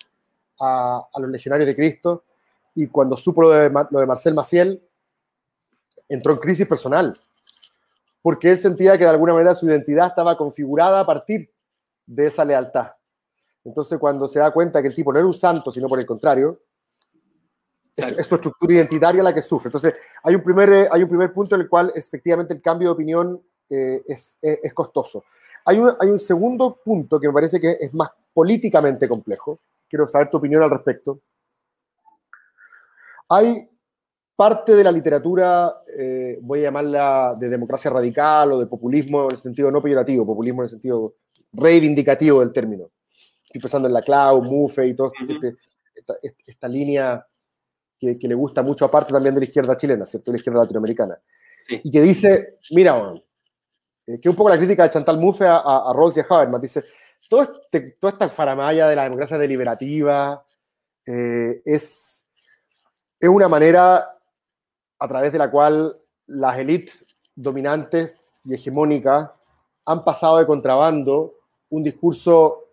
[0.60, 2.24] a, a los legionarios de Cristo,
[2.76, 4.80] y cuando supo lo de, lo de Marcel Maciel,
[6.08, 7.20] entró en crisis personal,
[8.22, 11.52] porque él sentía que de alguna manera su identidad estaba configurada a partir
[12.06, 12.92] de esa lealtad.
[13.66, 16.06] Entonces, cuando se da cuenta que el tipo no era un santo, sino por el
[16.06, 16.60] contrario,
[17.96, 19.70] es, su estructura identitaria la que sufre.
[19.70, 22.90] Entonces, hay un primer, eh, hay un primer punto en el cual efectivamente el cambio
[22.90, 25.24] de opinión eh, es, es, costoso.
[25.70, 29.60] Hay un, hay un segundo punto que me parece que es más políticamente complejo.
[29.88, 31.22] Quiero saber tu opinión al respecto.
[33.30, 33.70] Hay
[34.36, 39.32] parte de la literatura, eh, voy a llamarla de democracia radical o de populismo en
[39.32, 41.14] el sentido no peyorativo, populismo en el sentido
[41.54, 42.90] reivindicativo del término.
[43.44, 45.56] Estoy pensando en la Clau, Mufe y todo este,
[46.48, 47.24] esta, línea
[48.00, 50.32] que, le gusta mucho, aparte también de la izquierda chilena, ¿cierto?
[50.32, 51.20] De la izquierda latinoamericana.
[51.68, 53.22] Y que dice, mira,
[54.10, 56.62] eh, que un poco la crítica de Chantal Mouffe a, a, Rawls y a Habermas,
[56.62, 56.84] dice,
[57.30, 60.44] todo este, toda esta faramaya de la democracia deliberativa
[61.06, 62.28] eh, es,
[63.20, 64.18] es una manera
[64.98, 65.96] a través de la cual
[66.26, 69.30] las élites dominantes y hegemónicas
[69.86, 71.36] han pasado de contrabando
[71.70, 72.66] un discurso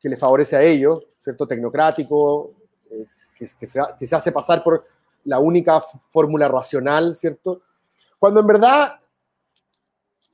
[0.00, 1.46] que le favorece a ellos, ¿cierto?
[1.46, 2.52] Tecnocrático,
[2.90, 3.58] eh, que, se,
[3.98, 4.86] que, se, hace pasar por
[5.24, 7.60] la única fórmula racional, ¿cierto?
[8.18, 8.98] Cuando en verdad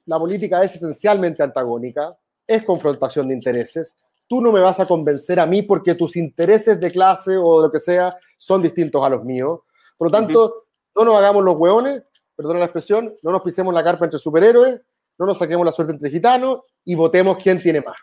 [0.07, 3.95] la política es esencialmente antagónica, es confrontación de intereses.
[4.27, 7.71] Tú no me vas a convencer a mí porque tus intereses de clase o lo
[7.71, 9.61] que sea son distintos a los míos.
[9.97, 10.64] Por lo tanto,
[10.95, 12.03] no nos hagamos los hueones,
[12.35, 14.81] perdona la expresión, no nos pisemos la carpa entre superhéroes,
[15.19, 17.97] no nos saquemos la suerte entre gitanos y votemos quién tiene más.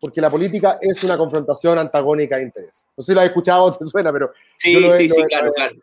[0.00, 2.86] Porque la política es una confrontación antagónica de interés.
[2.96, 4.32] No sé si lo has escuchado te suena, pero.
[4.58, 5.74] Sí, sí, sí, claro, claro.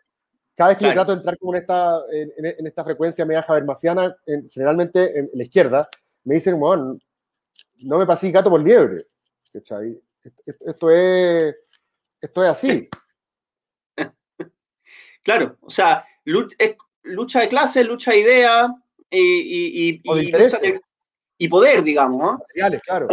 [0.56, 4.16] Cada vez que trato de entrar como en esta, en, esta frecuencia media javermasiana,
[4.50, 5.88] generalmente en, la izquierda,
[6.24, 6.96] me dicen, bueno,
[7.80, 9.06] no me pasé gato por liebre.
[9.52, 9.80] Esto
[10.90, 11.56] es,
[12.20, 12.88] esto es así.
[15.22, 18.72] Claro, o sea, lucha de clase, lucha de idea
[19.10, 20.02] y, y,
[21.38, 22.22] y, poder, digamos.
[22.22, 22.44] ¿no?
[22.54, 23.08] claro.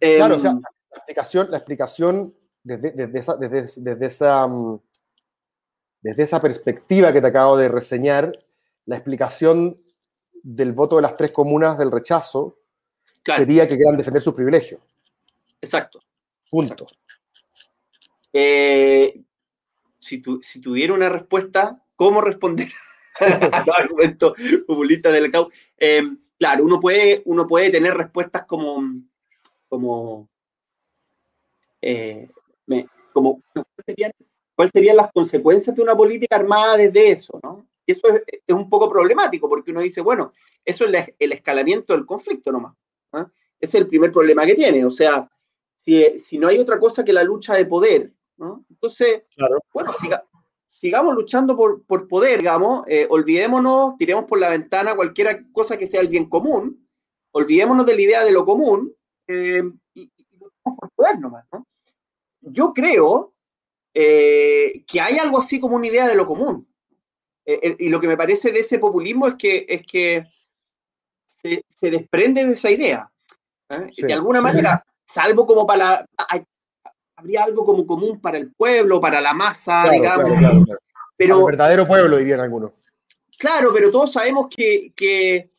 [0.00, 2.34] claro, o sea, em, la explicación, la explicación
[2.64, 4.80] desde, desde, esa, desde, esa, mm,
[6.02, 8.32] desde esa perspectiva que te acabo de reseñar,
[8.86, 9.80] la explicación
[10.42, 12.58] del voto de las tres comunas del rechazo
[13.24, 14.80] sería que quieran defender sus privilegios.
[15.60, 16.00] Exacto.
[16.50, 16.86] Punto.
[18.32, 19.22] Eh,
[19.98, 22.68] si, si, tuviera una respuesta, ¿cómo responder
[23.52, 24.32] a los argumentos
[24.66, 25.48] populistas del CAU?
[25.78, 28.82] Em, claro, uno puede, uno puede tener respuestas como,
[29.68, 30.28] como,
[31.80, 32.28] eh,
[33.12, 33.40] como
[34.54, 37.38] ¿cuáles serían las consecuencias de una política armada desde eso?
[37.42, 37.66] ¿no?
[37.86, 40.32] Eso es, es, un poco problemático porque uno dice, bueno,
[40.64, 42.74] eso es el escalamiento del conflicto nomás.
[43.12, 44.84] Ese es el primer problema que tiene.
[44.84, 45.30] O sea,
[45.76, 48.12] si, si no hay otra cosa que la lucha de poder
[48.70, 49.22] entonces,
[49.72, 49.92] bueno,
[50.70, 55.86] sigamos luchando por, por, poder, digamos, eh, olvidémonos, tiremos por la ventana cualquier cosa que
[55.86, 56.88] sea el bien común,
[57.32, 58.92] olvidémonos de la idea de lo común
[59.28, 59.62] eh,
[59.94, 61.66] y, luchemos por poder nomás, ¿no?
[62.40, 63.31] Yo creo
[63.94, 66.68] eh, que hay algo así como una idea de lo común.
[67.44, 70.24] y lo que me parece de ese populismo es que, es que
[71.26, 73.10] se, se desprende de esa idea.
[73.96, 76.06] De alguna manera, salvo como para,
[77.16, 80.66] habría algo como común para el pueblo, para la masa, digamos.
[81.16, 82.72] pero, el verdadero pueblo, dirían algunos.
[83.38, 85.50] Claro, pero todos sabemos que, que,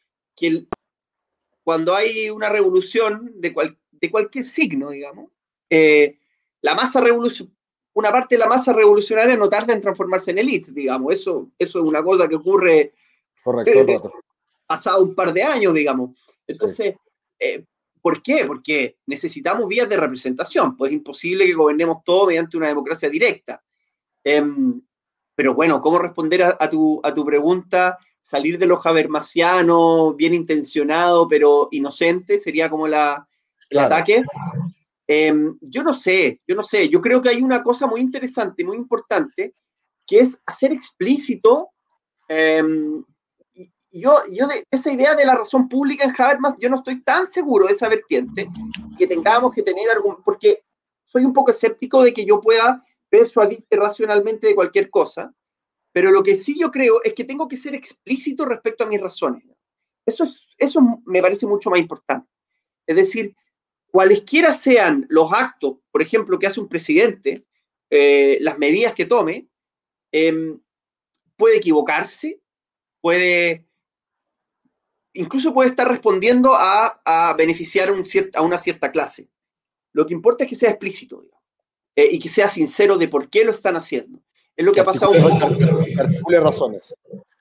[1.64, 3.54] cuando hay una revolución de,
[3.92, 5.32] de cualquier signo, digamos,
[5.70, 6.20] eh,
[6.62, 7.54] la masa revolución,
[7.94, 11.14] una parte de la masa revolucionaria no tarda en transformarse en élite, digamos.
[11.14, 12.94] Eso, eso es una cosa que ocurre
[13.44, 14.12] Correcto,
[14.66, 16.12] pasado un par de años, digamos.
[16.48, 16.96] Entonces,
[17.40, 17.66] eh,
[18.04, 18.44] ¿Por qué?
[18.46, 23.64] Porque necesitamos vías de representación, pues es imposible que gobernemos todo mediante una democracia directa.
[24.22, 24.82] Em,
[25.34, 27.98] pero bueno, ¿cómo responder a, tu, a tu pregunta?
[28.20, 33.26] Salir de los habermasianos, bien intencionado, pero inocente, sería como la,
[33.70, 34.22] el ataque.
[35.16, 38.66] Em, yo no sé, yo no sé, yo creo que hay una cosa muy interesante,
[38.66, 39.54] muy importante,
[40.08, 41.70] que es hacer explícito,
[43.56, 47.04] y yo, yo de esa idea de la razón pública en Habermas, yo no estoy
[47.04, 48.48] tan seguro de esa vertiente,
[48.98, 50.64] que tengamos que tener algún, porque
[51.04, 55.32] soy un poco escéptico de que yo pueda persuadir racionalmente de cualquier cosa,
[55.92, 59.00] pero lo que sí yo creo es que tengo que ser explícito respecto a mis
[59.00, 59.44] razones.
[60.08, 62.28] Eso, es, eso me parece mucho más importante.
[62.88, 63.36] Es decir,
[63.94, 67.46] cualesquiera sean los actos, por ejemplo, que hace un presidente,
[67.92, 69.48] eh, las medidas que tome,
[70.12, 70.60] em,
[71.36, 72.42] puede equivocarse,
[73.02, 73.68] puede,
[75.14, 77.94] incluso puede estar respondiendo a, beneficiar
[78.34, 79.30] a una cierta clase.
[79.92, 81.24] Lo que importa es que sea explícito
[81.96, 84.24] eh, y que sea sincero de por qué lo están haciendo.
[84.56, 85.12] Es lo que, ha pasado.
[85.12, 86.96] Que articule razones.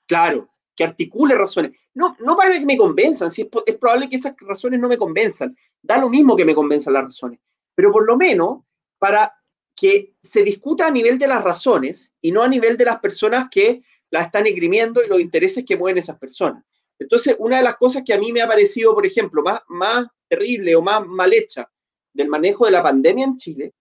[0.05, 1.79] Claro, que articule razones.
[1.93, 5.55] No, no para que me convenzan, si es, probable que esas razones no me convenzan.
[5.81, 7.39] Da lo mismo que me convenzan las razones.
[7.75, 8.59] Pero por lo menos
[8.97, 9.33] para
[9.75, 13.47] que se discuta a nivel de las razones y no a nivel de las personas
[13.49, 16.63] que las están esgrimiendo y los intereses que mueven esas personas.
[16.99, 20.05] Entonces, una de las cosas que a mí me ha parecido, por ejemplo, más, más
[20.27, 21.69] terrible o más mal hecha
[22.13, 23.73] del manejo de la pandemia en Chile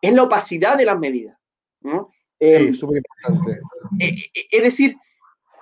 [0.00, 1.36] es la opacidad de las medidas.
[1.80, 2.12] ¿no?
[2.38, 3.60] Eh, súper importante.
[3.98, 4.96] Eh, eh, es decir,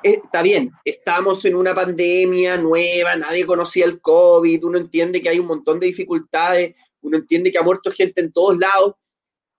[0.04, 5.38] está bien, estamos en una pandemia nueva, nadie conocía el COVID, uno entiende que hay
[5.38, 8.96] un montón de dificultades, uno entiende que ha muerto gente en todos lados,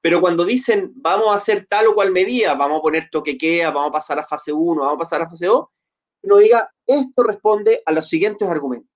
[0.02, 3.72] pero cuando dicen vamos a hacer tal o cual medida, vamos a poner toque queda,
[3.72, 5.66] vamos a pasar a fase 1, vamos a pasar a fase 2,
[6.22, 8.90] uno diga, esto responde a los siguientes argumentos.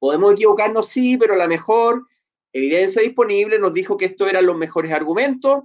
[0.00, 2.06] Podemos equivocarnos, sí, pero la mejor
[2.52, 5.62] evidencia disponible nos dijo que estos eran los mejores argumentos,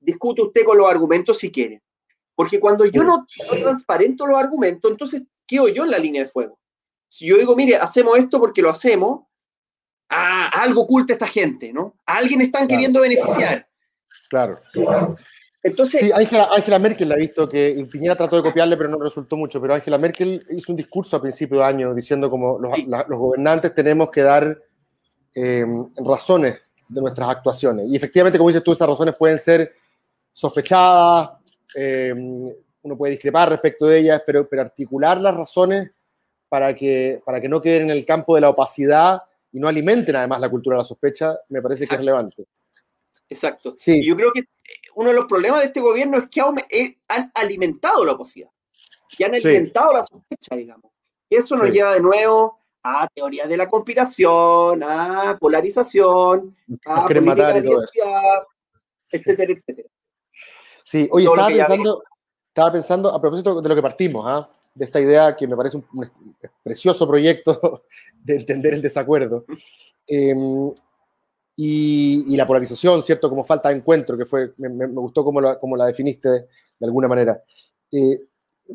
[0.00, 1.82] discute usted con los argumentos si quiere.
[2.40, 6.58] Porque cuando yo no, transparento los argumentos, entonces quedo yo en la línea de fuego.
[7.06, 9.26] Si yo digo, mire, hacemos esto porque lo hacemos,
[10.08, 11.98] ah, algo oculta esta gente, ¿no?
[12.06, 13.68] A alguien están queriendo beneficiar.
[14.30, 14.54] Claro.
[15.62, 19.36] Entonces, sí, Angela, Merkel la ha visto que Piñera trató de copiarle, pero no resultó
[19.36, 19.60] mucho.
[19.60, 22.72] Pero Angela Merkel hizo un discurso a principio de año diciendo como los,
[23.06, 24.58] gobernantes tenemos que dar
[25.34, 25.66] eh,
[25.98, 26.56] razones
[26.88, 27.86] de nuestras actuaciones.
[27.86, 29.74] Y efectivamente, como dices tú, esas razones pueden ser
[30.32, 31.39] sospechadas,
[31.74, 32.14] eh,
[32.82, 35.90] uno puede discrepar respecto de ellas, pero, pero articular las razones
[36.48, 40.16] para que, para que no queden en el campo de la opacidad y no alimenten
[40.16, 42.46] además la cultura de la sospecha, me parece que es relevante.
[43.28, 43.74] Exacto.
[43.78, 44.02] Sí.
[44.04, 44.42] yo creo que
[44.96, 46.40] uno de los problemas de este gobierno es que
[46.70, 48.48] eh, han alimentado la opacidad
[49.16, 50.90] y han alimentado la sospecha, digamos.
[51.28, 56.56] Y eso nos lleva de nuevo a teorías de la conspiración, a polarización,
[56.86, 57.70] a política de
[59.12, 59.88] etcétera, etcétera.
[60.84, 62.02] Sí, oye, estaba pensando,
[62.48, 64.50] estaba pensando, a propósito de lo que partimos, ¿ah?
[64.74, 65.84] de esta idea que me parece un,
[66.62, 67.84] precioso proyecto
[68.24, 69.44] de entender el desacuerdo.
[70.06, 70.72] Em,
[71.56, 73.28] y, la polarización, ¿cierto?
[73.28, 77.42] Como falta de encuentro, que fue, me, gustó como la, definiste de, alguna manera.
[77.92, 78.22] Eh,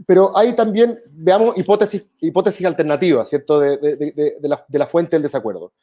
[0.06, 3.60] pero hay también, veamos, hipótesis, hipótesis alternativas, ¿cierto?
[3.60, 5.74] De, de, la, de, la, fuente del desacuerdo.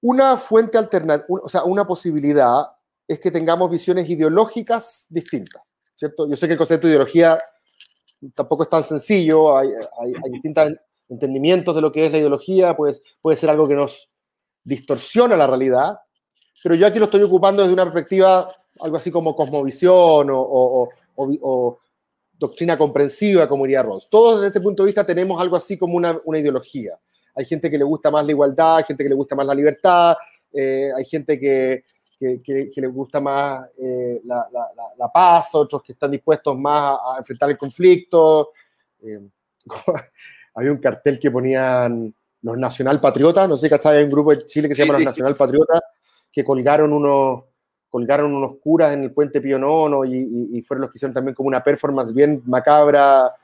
[0.00, 2.66] Una fuente alternativa, o sea, una posibilidad
[3.06, 5.62] es que tengamos visiones ideológicas distintas,
[5.94, 6.28] ¿cierto?
[6.28, 7.38] Yo sé que el concepto de ideología
[8.34, 9.68] tampoco es tan sencillo, hay,
[10.00, 10.72] hay, distintos
[11.08, 14.10] entendimientos de lo que es la ideología, pues, puede ser algo que nos
[14.64, 15.98] distorsiona la realidad,
[16.62, 21.78] pero yo aquí lo estoy ocupando desde una perspectiva algo así como cosmovisión o, o,
[22.38, 24.08] doctrina comprensiva, como diría Ross.
[24.10, 26.98] Todos desde ese punto de vista tenemos algo así como una, una ideología.
[27.34, 29.54] Hay gente que le gusta más la igualdad, hay gente que le gusta más la
[29.54, 30.16] libertad,
[30.52, 31.84] eh, hay gente que,
[32.18, 37.18] que, les gusta más eh, la, la, la, paz, otros que están dispuestos más a,
[37.18, 38.52] enfrentar el conflicto.
[39.02, 39.20] Eh,
[40.54, 44.68] había un cartel que ponían los nacionalpatriotas, no sé si hay un grupo de Chile
[44.68, 45.80] que se llama los nacionalpatriotas,
[46.32, 47.44] que colgaron unos,
[47.88, 51.34] colgaron unos curas en el puente Pío Nono y, y, fueron los que hicieron también
[51.34, 53.34] como una performance bien macabra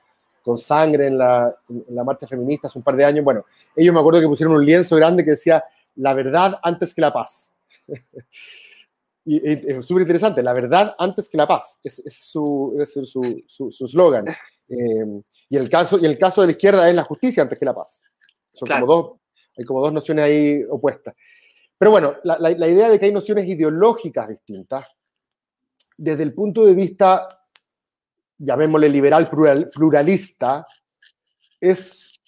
[0.43, 3.25] con sangre en la, en la marcha feminista hace un par de años.
[3.25, 3.45] Bueno,
[3.77, 5.64] ellos me acuerdo que pusieron un lienzo grande que decía
[5.97, 7.55] la verdad antes que la paz.
[9.25, 13.07] y, es súper interesante, la verdad antes que la paz, es, es su slogan.
[13.47, 14.14] Su, su, su
[14.68, 17.64] eh, y, el caso, y el caso de la izquierda es la justicia antes que
[17.64, 18.03] la paz.
[18.53, 19.12] Son como dos,
[19.57, 21.14] hay como dos nociones ahí opuestas.
[21.79, 24.87] Pero bueno, la, la, la, idea de que hay nociones ideológicas distintas,
[25.97, 27.27] desde el punto de vista,
[28.39, 30.66] llamémosle liberal plural, pluralista,
[31.61, 32.20] es,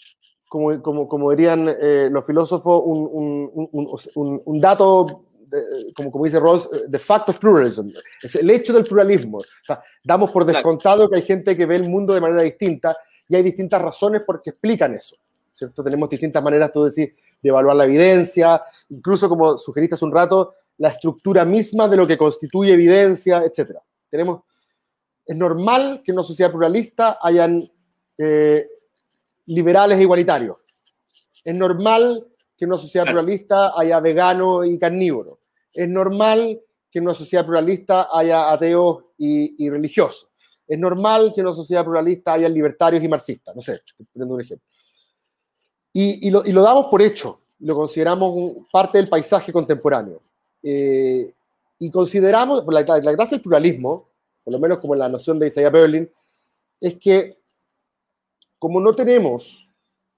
[0.48, 3.68] como, como, como dirían eh, los filósofos, un, un,
[4.14, 5.26] un, un dato
[5.94, 7.90] como, como dice Ross, the fact of pluralism,
[8.22, 9.42] es el hecho del pluralismo.
[10.02, 12.96] damos por descontado que hay gente que ve el mundo de manera distinta
[13.28, 15.16] y hay distintas razones por que explican eso.
[15.52, 15.82] ¿cierto?
[15.82, 20.54] Tenemos distintas maneras, tú decís, de evaluar la evidencia, incluso como sugeriste hace un rato,
[20.78, 23.78] la estructura misma de lo que constituye evidencia, etc.
[24.10, 24.40] Tenemos,
[25.24, 27.70] es normal que en una sociedad pluralista hayan
[28.18, 28.66] eh,
[29.46, 30.56] liberales e igualitarios.
[31.44, 32.26] Es normal
[32.56, 35.40] que en una sociedad pluralista haya vegano y carnívoro.
[35.72, 40.28] Es normal que en una sociedad pluralista haya ateos y, religiosos.
[40.66, 43.54] Es normal que en una sociedad pluralista haya libertarios y marxistas.
[43.54, 43.80] No sé,
[44.12, 44.66] poniendo un ejemplo.
[45.92, 50.22] Y, lo, damos por hecho, lo consideramos parte del paisaje contemporáneo.
[50.62, 51.32] Eh,
[51.78, 54.08] y consideramos, la, la, gracia del pluralismo,
[54.42, 56.10] por lo menos como la noción de Isaiah Berlin,
[56.80, 57.38] es que
[58.58, 59.68] como no tenemos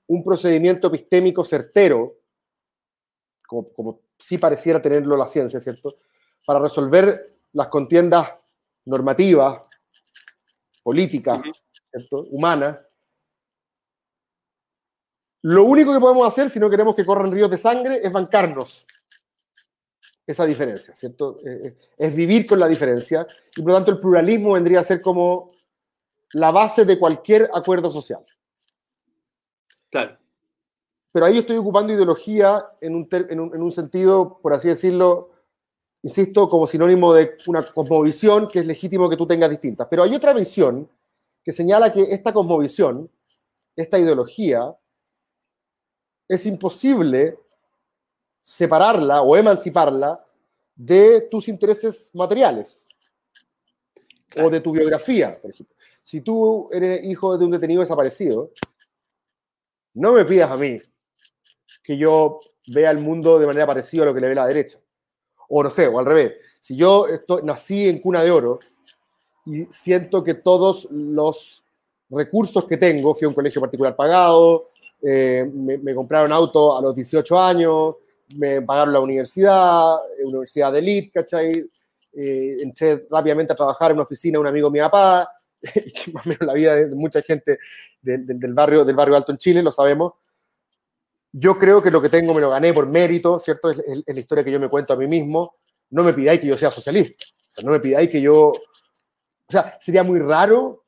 [0.07, 2.15] un procedimiento epistémico certero,
[3.47, 5.97] como, como sí pareciera tenerlo la ciencia, ¿cierto?
[6.45, 8.31] Para resolver las contiendas
[8.85, 9.63] normativas,
[10.83, 11.41] políticas,
[11.91, 12.27] ¿cierto?
[12.31, 12.79] humanas,
[15.43, 18.87] lo único que podemos hacer si no queremos que corran ríos de sangre es bancarnos
[20.27, 21.39] esa diferencia, ¿cierto?
[21.47, 24.85] Eh, eh, es vivir con la diferencia y por lo tanto el pluralismo vendría a
[24.85, 25.53] ser como
[26.33, 28.25] la base de cualquier acuerdo social.
[29.89, 30.19] Claro.
[31.17, 35.31] Pero ahí estoy ocupando ideología en un, en un, sentido, por así decirlo,
[36.03, 39.89] insisto, como sinónimo de una cosmovisión que es legítimo que tú tengas distintas.
[39.89, 40.87] Pero hay otra visión
[41.43, 43.11] que señala que esta cosmovisión,
[43.75, 44.77] esta ideología,
[46.29, 47.39] es imposible
[48.43, 50.23] separarla o emanciparla
[50.75, 52.85] de tus intereses materiales
[54.37, 55.75] o de tu biografía, por ejemplo.
[56.03, 58.51] Si tú eres hijo de un detenido desaparecido,
[59.95, 60.79] no me pidas a mí
[61.87, 64.79] que yo vea el mundo de manera parecida a lo que le ve la derecha.
[65.49, 66.35] O no sé, o al revés.
[66.61, 67.07] Si yo
[67.45, 68.59] nací en cuna de oro
[69.45, 71.63] y siento que todos los
[72.11, 74.71] recursos que tengo, fui a un colegio particular pagado,
[75.01, 77.95] eh, me, compraron auto a los 18 años,
[78.37, 81.65] me pagaron la universidad, eh, universidad de elite, ¿cachai?
[82.13, 84.81] Eh, entré rápidamente a trabajar en una oficina de un amigo de mi
[86.13, 87.59] más o menos la vida de mucha gente
[88.03, 90.15] del, barrio, del barrio alto en Chile, lo sabemos.
[91.39, 93.69] Yo creo que lo que tengo me lo gané por mérito, ¿cierto?
[93.69, 95.57] Es, la historia que yo me cuento a mí mismo.
[95.91, 97.27] No me pidáis que yo sea socialista.
[97.63, 98.49] no me pidáis que yo...
[98.49, 100.85] O sea, sería muy raro...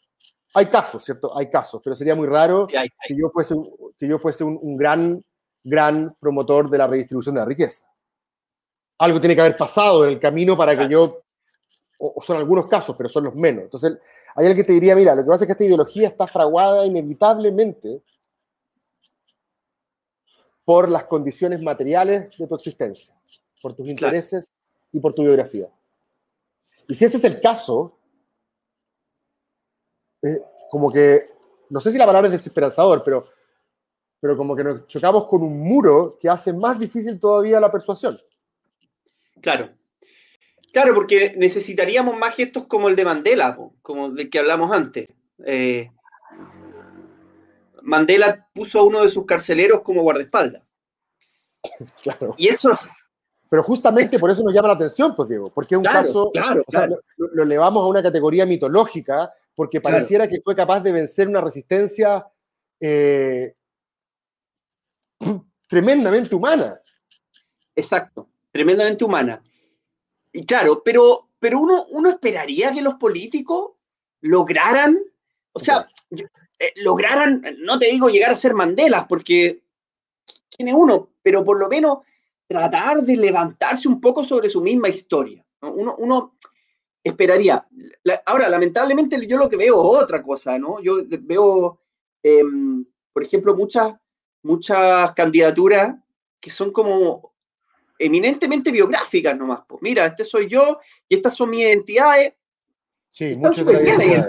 [0.55, 1.37] Hay casos, ¿cierto?
[1.37, 3.55] Hay casos, pero sería muy raro que yo fuese,
[3.99, 5.23] que yo fuese un, gran,
[5.63, 7.87] gran promotor de la redistribución de la riqueza.
[8.97, 11.25] Algo tiene que haber pasado en el camino para que yo
[11.99, 13.65] o, son algunos casos, pero son los menos.
[13.65, 14.01] Entonces,
[14.35, 16.87] hay alguien que te diría, mira, lo que pasa es que esta ideología está fraguada
[16.87, 18.03] inevitablemente
[20.69, 23.15] por las condiciones materiales de tu existencia,
[23.63, 24.53] por tus intereses
[24.93, 25.67] y por tu biografía.
[26.87, 27.99] Y si ese es el caso,
[30.21, 31.31] eh, como que,
[31.71, 33.31] no sé si la palabra es desesperanzador, pero,
[34.21, 38.21] pero como que nos chocamos con un muro que hace más difícil todavía la persuasión.
[39.41, 39.71] Claro,
[40.71, 45.09] Claro, porque necesitaríamos más gestos como el de Mandela, como del que hablamos antes.
[45.47, 45.91] Eh,
[47.89, 50.63] Mandela puso a uno de sus carceleros como guardaespaldas.
[52.03, 52.35] Claro.
[52.39, 52.79] Y eso.
[53.51, 56.63] Pero justamente por eso nos llama la atención, pues Diego, porque es un caso, claro,
[57.17, 62.27] lo, elevamos a una categoría mitológica, porque pareciera que fue capaz de vencer una resistencia
[62.79, 63.55] eh,
[65.67, 66.79] tremendamente humana.
[67.75, 69.43] Exacto, tremendamente humana.
[70.31, 73.73] Y claro, pero, pero uno, uno esperaría que los políticos
[74.21, 74.99] lograran,
[75.53, 75.89] o sea,
[76.59, 79.63] eh, lograran, no te digo llegar a ser Mandelas, porque
[80.49, 81.11] tiene uno?
[81.23, 81.99] Pero por lo menos
[82.47, 85.45] tratar de levantarse un poco sobre su misma historia.
[85.61, 86.37] Uno, uno
[87.05, 87.67] esperaría.
[88.27, 90.81] ahora, lamentablemente yo lo que veo es otra cosa, ¿no?
[90.81, 91.81] Yo veo,
[92.23, 93.95] em, por ejemplo, muchas,
[94.43, 95.95] muchas candidaturas
[96.41, 97.35] que son como
[97.99, 99.61] eminentemente biográficas nomás.
[99.69, 100.79] Pues mira, este soy yo
[101.09, 102.35] y estas son mis identidades.
[103.11, 104.27] Sí, las identidades.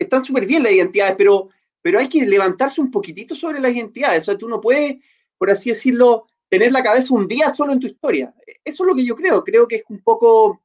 [0.00, 4.24] Están súper bien las identidades, pero, pero hay que levantarse un poquitito sobre las identidades.
[4.24, 4.96] O sea, tú no puedes,
[5.38, 8.34] por así decirlo, tener la cabeza un día solo en tu historia.
[8.64, 9.44] Eso es lo que yo creo.
[9.44, 10.62] Creo que es un poco...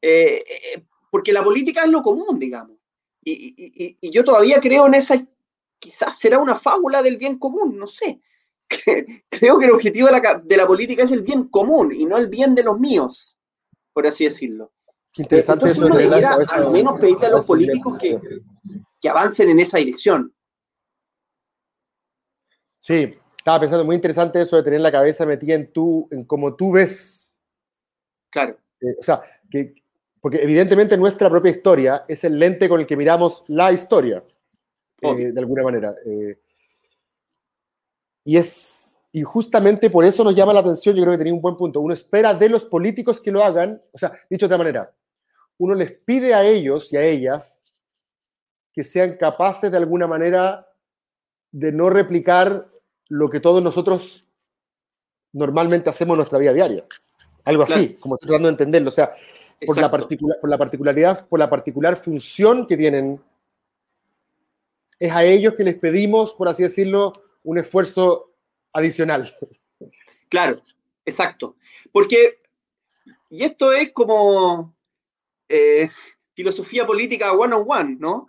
[0.00, 2.76] Eh, eh, porque la política es lo común, digamos.
[3.24, 5.20] Y, y yo todavía creo en esa...
[5.80, 8.20] Quizás será una fábula del bien común, no sé
[9.28, 12.54] creo que el objetivo de la, política es el bien común y no el bien
[12.54, 13.36] de los míos,
[13.92, 14.72] por así decirlo.
[15.18, 18.20] Interesante Entonces uno debería al menos pedirle a los políticos que,
[19.00, 20.32] que avancen en esa dirección.
[22.80, 26.54] Sí, estaba pensando muy interesante eso de tener la cabeza metida en tú, en cómo
[26.54, 27.22] tú ves
[28.32, 28.56] Claro.
[28.80, 29.74] Eh, o sea, que,
[30.20, 34.24] porque evidentemente nuestra propia historia es el lente con el que miramos la historia,
[35.02, 35.94] eh, de alguna manera.
[36.04, 36.38] Eh,
[38.24, 41.42] y es y justamente por eso nos llama la atención, yo creo que tenía un
[41.42, 41.80] buen punto.
[41.80, 44.90] Uno espera de los políticos que lo hagan, o sea, dicho de otra manera,
[45.62, 47.60] uno les pide a ellos y a ellas
[48.72, 50.66] que sean capaces de alguna manera
[51.52, 52.68] de no replicar
[53.08, 54.26] lo que todos nosotros
[55.32, 56.84] normalmente hacemos en nuestra vida diaria.
[57.44, 58.88] Algo así, como estoy tratando de entenderlo.
[58.88, 59.14] O sea,
[59.64, 63.22] por la, por la particularidad, por la particular función que tienen,
[64.98, 67.12] es a ellos que les pedimos, por así decirlo,
[67.44, 68.32] un esfuerzo
[68.72, 69.32] adicional.
[70.28, 70.60] Claro,
[71.04, 71.54] exacto.
[71.92, 72.40] Porque,
[73.30, 74.71] y esto es como
[75.52, 75.90] eh,
[76.34, 78.28] filosofía política one on one, ¿no?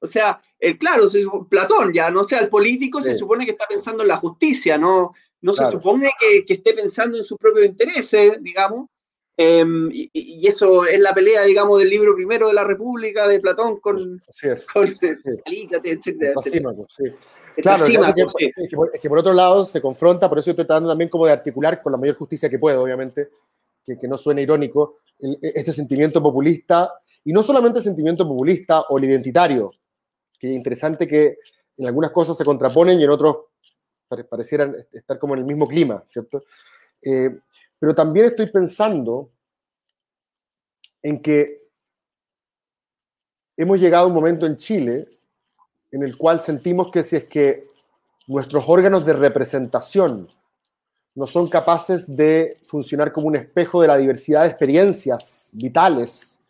[0.00, 1.06] o sea, el, claro,
[1.48, 5.12] Platón ya, no sea, el político se supone que está pensando en la justicia, no,
[5.40, 8.88] no se supone que, que, esté pensando en sus propios intereses, digamos.
[9.36, 13.80] Em, y, eso es la pelea, digamos, del libro primero de la República de Platón
[13.80, 14.22] con,
[16.88, 17.04] sí.
[17.56, 21.32] Claro, es, que, por otro lado se confronta, por eso estoy tratando también como de
[21.32, 23.30] articular con la mayor justicia que puedo, obviamente,
[23.84, 26.92] que, no suene irónico, el, este sentimiento populista,
[27.24, 29.72] y no solamente el sentimiento populista o el identitario,
[30.38, 31.38] que es interesante que
[31.76, 33.36] en algunas cosas se contraponen y en otros
[34.28, 36.42] parecieran estar como en el mismo clima, ¿cierto?
[37.02, 37.30] Eh,
[37.78, 39.30] pero también estoy pensando
[41.02, 41.62] en que
[43.56, 45.08] hemos llegado a un momento en Chile
[45.90, 47.68] en el cual sentimos que si es que
[48.26, 50.28] nuestros órganos de representación
[51.14, 56.40] no son capaces de funcionar como un espejo de la diversidad de experiencias vitales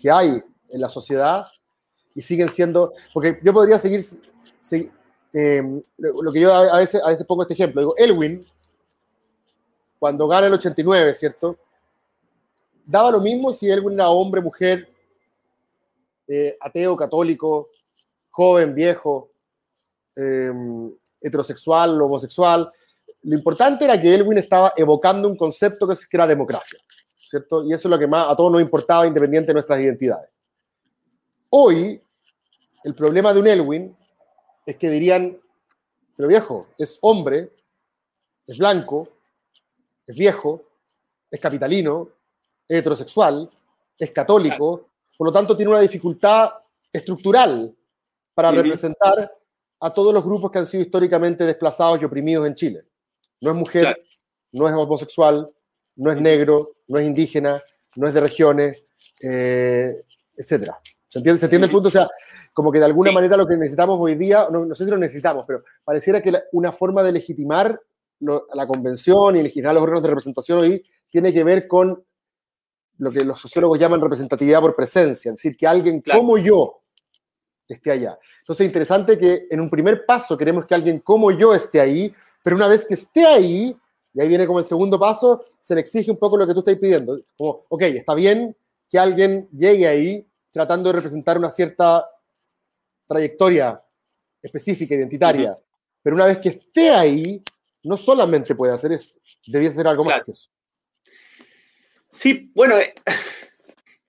[0.00, 1.46] que hay en la sociedad
[2.14, 4.04] y siguen siendo, porque yo podría seguir,
[5.32, 8.44] eh, lo que yo a veces, a veces pongo este ejemplo, digo, Elwin,
[9.98, 11.58] cuando gana el 89, ¿cierto?
[12.84, 14.86] Daba lo mismo si Elwin era hombre, mujer,
[16.28, 17.70] eh, ateo, católico,
[18.30, 19.30] joven, viejo,
[20.16, 20.52] eh,
[21.20, 22.70] heterosexual, homosexual.
[23.24, 26.78] Lo importante era que Elwin estaba evocando un concepto que era democracia,
[27.16, 27.64] ¿cierto?
[27.64, 30.28] Y eso es lo que más a todos nos importaba, independiente de nuestras identidades.
[31.48, 32.00] Hoy,
[32.84, 33.96] el problema de un Elwin
[34.66, 35.40] es que dirían,
[36.16, 37.50] pero viejo, es hombre,
[38.46, 39.08] es blanco,
[40.06, 40.62] es viejo,
[41.30, 42.10] es capitalino,
[42.68, 43.50] es heterosexual,
[43.98, 46.50] es católico, por lo tanto tiene una dificultad
[46.92, 47.74] estructural
[48.34, 49.32] para representar
[49.80, 52.84] a todos los grupos que han sido históricamente desplazados y oprimidos en Chile.
[53.44, 53.98] No es mujer,
[54.52, 55.50] no es homosexual,
[55.96, 57.62] no es negro, no es indígena,
[57.96, 58.82] no es de regiones,
[59.20, 60.02] eh,
[60.34, 60.70] etc.
[61.06, 61.88] ¿Se entiende, ¿Se entiende el punto?
[61.88, 62.08] O sea,
[62.54, 65.44] como que de alguna manera lo que necesitamos hoy día, no, sé si lo necesitamos,
[65.46, 67.78] pero pareciera que una forma de legitimar
[68.20, 72.02] la convención y legitimar los órganos de representación hoy tiene que ver con
[72.96, 76.80] lo que los sociólogos llaman representatividad por presencia, es decir, que alguien como yo
[77.68, 78.18] esté allá.
[78.40, 82.14] Entonces, es interesante que en un primer paso queremos que alguien como yo esté ahí,
[82.44, 83.74] pero una vez que esté ahí,
[84.12, 86.60] y ahí viene como el segundo paso, se le exige un poco lo que tú
[86.60, 87.18] estás pidiendo.
[87.36, 88.54] Como, ok, está bien
[88.88, 92.08] que alguien llegue ahí tratando de representar una cierta
[93.08, 93.82] trayectoria
[94.40, 95.58] específica, identitaria,
[96.02, 97.42] pero una vez que esté ahí,
[97.82, 100.50] no solamente puede hacer eso, debía ser algo más que eso.
[102.12, 102.94] Sí, bueno, eh,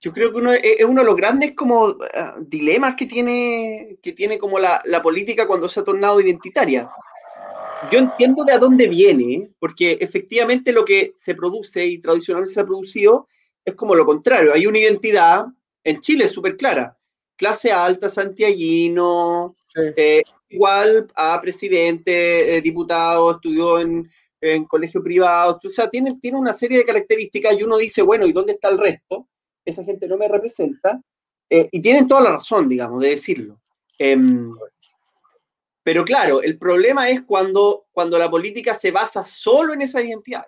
[0.01, 1.95] yo creo que uno, es uno de los grandes como eh,
[2.41, 6.87] dilemas que tiene, que tiene como la, política cuando se ha tornado identitaria.
[7.91, 12.61] Yo entiendo de a dónde viene, porque efectivamente lo que se produce y tradicionalmente se
[12.61, 13.27] ha producido
[13.63, 14.53] es como lo contrario.
[14.53, 15.45] Hay una identidad,
[15.83, 16.97] en Chile súper clara,
[17.35, 24.09] clase alta, santiaguino, eh, igual a presidente, diputado, estudió en,
[24.41, 28.25] en colegio privado, o sea, tiene, tiene una serie de características y uno dice, bueno,
[28.25, 29.27] ¿y dónde está el resto?
[29.63, 31.01] Esa gente no me representa.
[31.49, 33.59] Eh, y tienen toda la razón, digamos, de decirlo.
[35.85, 40.47] Pero claro, el problema es cuando, cuando la política se basa solo en esa identidad.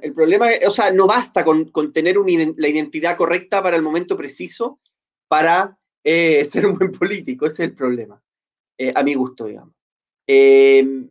[0.00, 4.16] El problema o sea, no basta con, con tener la identidad correcta para el momento
[4.16, 4.80] preciso
[5.28, 8.18] para eh, ser un buen político, ese es el problema,
[8.78, 9.74] eh, a mi gusto, digamos.
[10.26, 11.10] Em,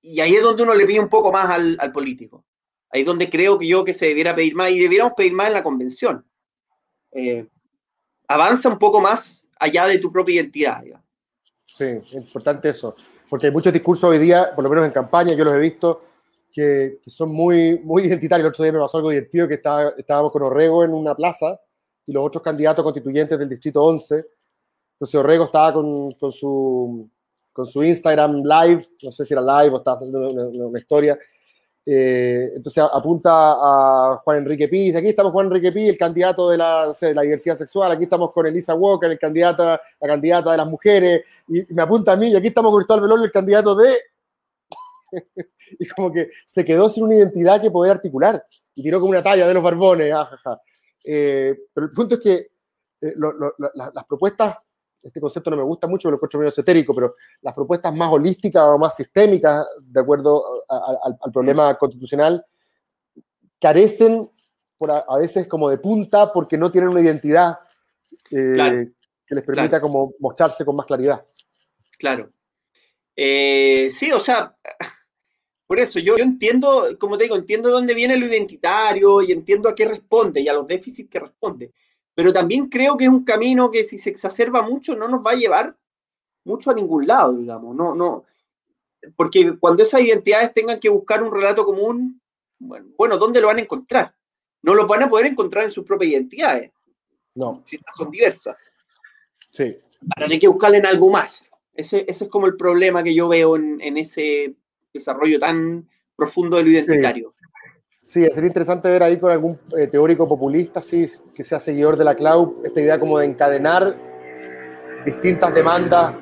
[0.00, 2.44] y ahí es donde uno le pide un poco más al, al, político.
[2.90, 5.46] Ahí es donde creo que yo que se debiera pedir más y debiéramos pedir más
[5.46, 6.26] en la convención.
[7.12, 7.46] Eh,
[8.26, 10.82] avanza un poco más allá de tu propia identidad.
[10.82, 11.01] Digamos.
[11.72, 12.94] Sí, es importante eso,
[13.30, 16.02] porque hay muchos discursos hoy día, por lo menos en campaña, yo los he visto,
[16.52, 18.44] que, que son muy, muy identitarios.
[18.44, 21.58] El otro día me pasó algo divertido, que estaba, estábamos con Orrego en una plaza
[22.04, 24.22] y los otros candidatos constituyentes del Distrito 11.
[24.96, 27.08] Entonces Orrego estaba con, con su
[27.52, 31.18] con su Instagram live, no sé si era live o estaba haciendo una, historia,
[31.84, 36.56] Eh, entonces apunta a Juan Enrique Pi, aquí estamos Juan Enrique Pi, el candidato de
[36.56, 41.26] la, diversidad sexual, aquí estamos con Elisa Walker, el candidato, la candidata de las mujeres,
[41.48, 43.96] y, me apunta a mí, y aquí estamos con Cristóbal Velorio, el candidato de...
[45.78, 48.44] y como que se quedó sin una identidad que poder articular,
[48.76, 50.60] y tiró como una talla de los barbones, ah,
[51.04, 52.34] eh, pero el punto es que
[53.00, 53.14] eh,
[53.74, 54.56] las propuestas
[55.02, 58.64] este concepto no me gusta mucho, lo encuentro medio esotérico, pero las propuestas más holísticas
[58.66, 62.44] o más sistémicas, de acuerdo al problema constitucional,
[63.60, 64.30] carecen
[64.78, 67.58] por a, veces como de punta porque no tienen una identidad
[68.30, 68.90] eh,
[69.26, 71.24] que les permita como mostrarse con más claridad.
[71.98, 72.30] Claro.
[73.14, 74.56] Eh, sí, o sea,
[75.66, 79.68] por eso yo, yo, entiendo, como te digo, entiendo dónde viene lo identitario y entiendo
[79.68, 81.72] a qué responde y a los déficits que responde
[82.14, 85.32] pero también creo que es un camino que si se exacerba mucho no nos va
[85.32, 85.76] a llevar
[86.44, 88.24] mucho a ningún lado, digamos, no, no,
[89.16, 92.20] porque cuando esas identidades tengan que buscar un relato común,
[92.58, 94.14] bueno, ¿dónde lo van a encontrar?
[94.62, 96.70] No lo van a poder encontrar en sus propias identidades.
[97.34, 97.62] No.
[97.64, 98.56] Si estas son diversas.
[99.50, 99.76] Sí.
[100.16, 101.50] Ahora hay que buscarle en algo más.
[101.74, 104.54] Ese, ese, es como el problema que yo veo en, en ese
[104.92, 107.34] desarrollo tan profundo de lo identitario.
[108.12, 112.04] Sí, sería interesante ver ahí con algún eh, teórico populista, sí, que sea seguidor de
[112.04, 113.96] la cloud, esta idea como de encadenar
[115.06, 116.16] distintas demandas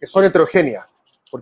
[0.00, 0.86] que son heterogéneas,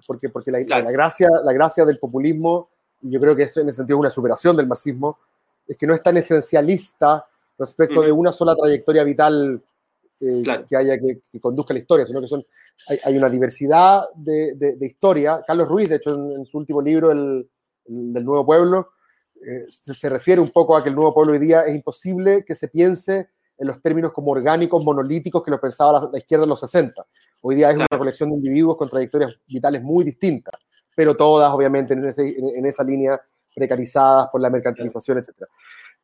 [0.06, 2.68] porque, porque la, gracia, la gracia del populismo,
[3.00, 5.20] y yo creo que eso en ese sentido es una superación del marxismo,
[5.66, 7.24] es que no es tan esencialista
[7.58, 9.58] respecto de una sola trayectoria vital
[10.20, 12.44] eh, que haya que, conduzca la historia, sino que son,
[13.06, 15.42] hay, una diversidad de, de, historia.
[15.46, 17.48] Carlos Ruiz, de hecho, en su último libro, el
[17.86, 18.92] del nuevo pueblo,
[19.44, 22.54] eh, se, refiere un poco a que el nuevo pueblo hoy día es imposible que
[22.54, 26.60] se piense en los términos como orgánicos, monolíticos, que lo pensaba la, izquierda en los
[26.60, 27.04] 60.
[27.40, 30.54] Hoy día es una colección de individuos con trayectorias vitales muy distintas,
[30.94, 33.20] pero todas obviamente en, esa línea
[33.54, 35.30] precarizadas por la mercantilización, etc.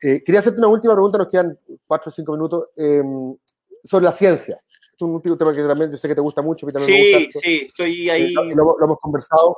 [0.02, 3.36] Eh, quería hacerte una última pregunta, nos quedan cuatro o cinco minutos, em,
[3.84, 4.60] sobre la ciencia.
[4.98, 6.66] Es un último tema que también yo sé que te gusta mucho.
[6.78, 8.34] sí, sí, estoy ahí.
[8.34, 9.56] Eh, lo, hemos conversado.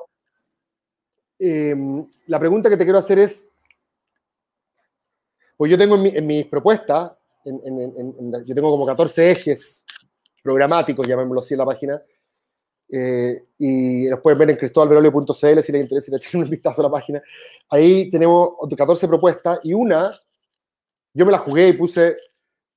[1.42, 3.48] Em, la pregunta que te quiero hacer es,
[5.56, 7.12] pues yo tengo en, mis propuestas,
[7.44, 9.82] yo tengo como 14 ejes
[10.42, 12.02] programáticos, llamémoslo así en la página,
[12.92, 16.84] eh, y los pueden ver en cristobalverolio.cl si les interesa, si les un vistazo a
[16.84, 17.22] la página.
[17.70, 20.14] Ahí tenemos 14 propuestas y una,
[21.14, 22.18] yo me la jugué y puse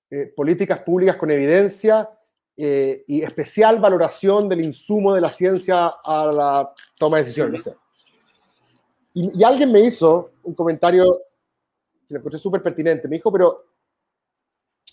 [0.09, 2.09] eh, políticas públicas con evidencia
[2.55, 7.70] eh, y especial valoración del insumo de la ciencia a la toma de decisiones.
[9.14, 11.05] Y, alguien me hizo un comentario
[12.07, 13.07] que me encontré súper pertinente.
[13.07, 13.66] Me dijo, pero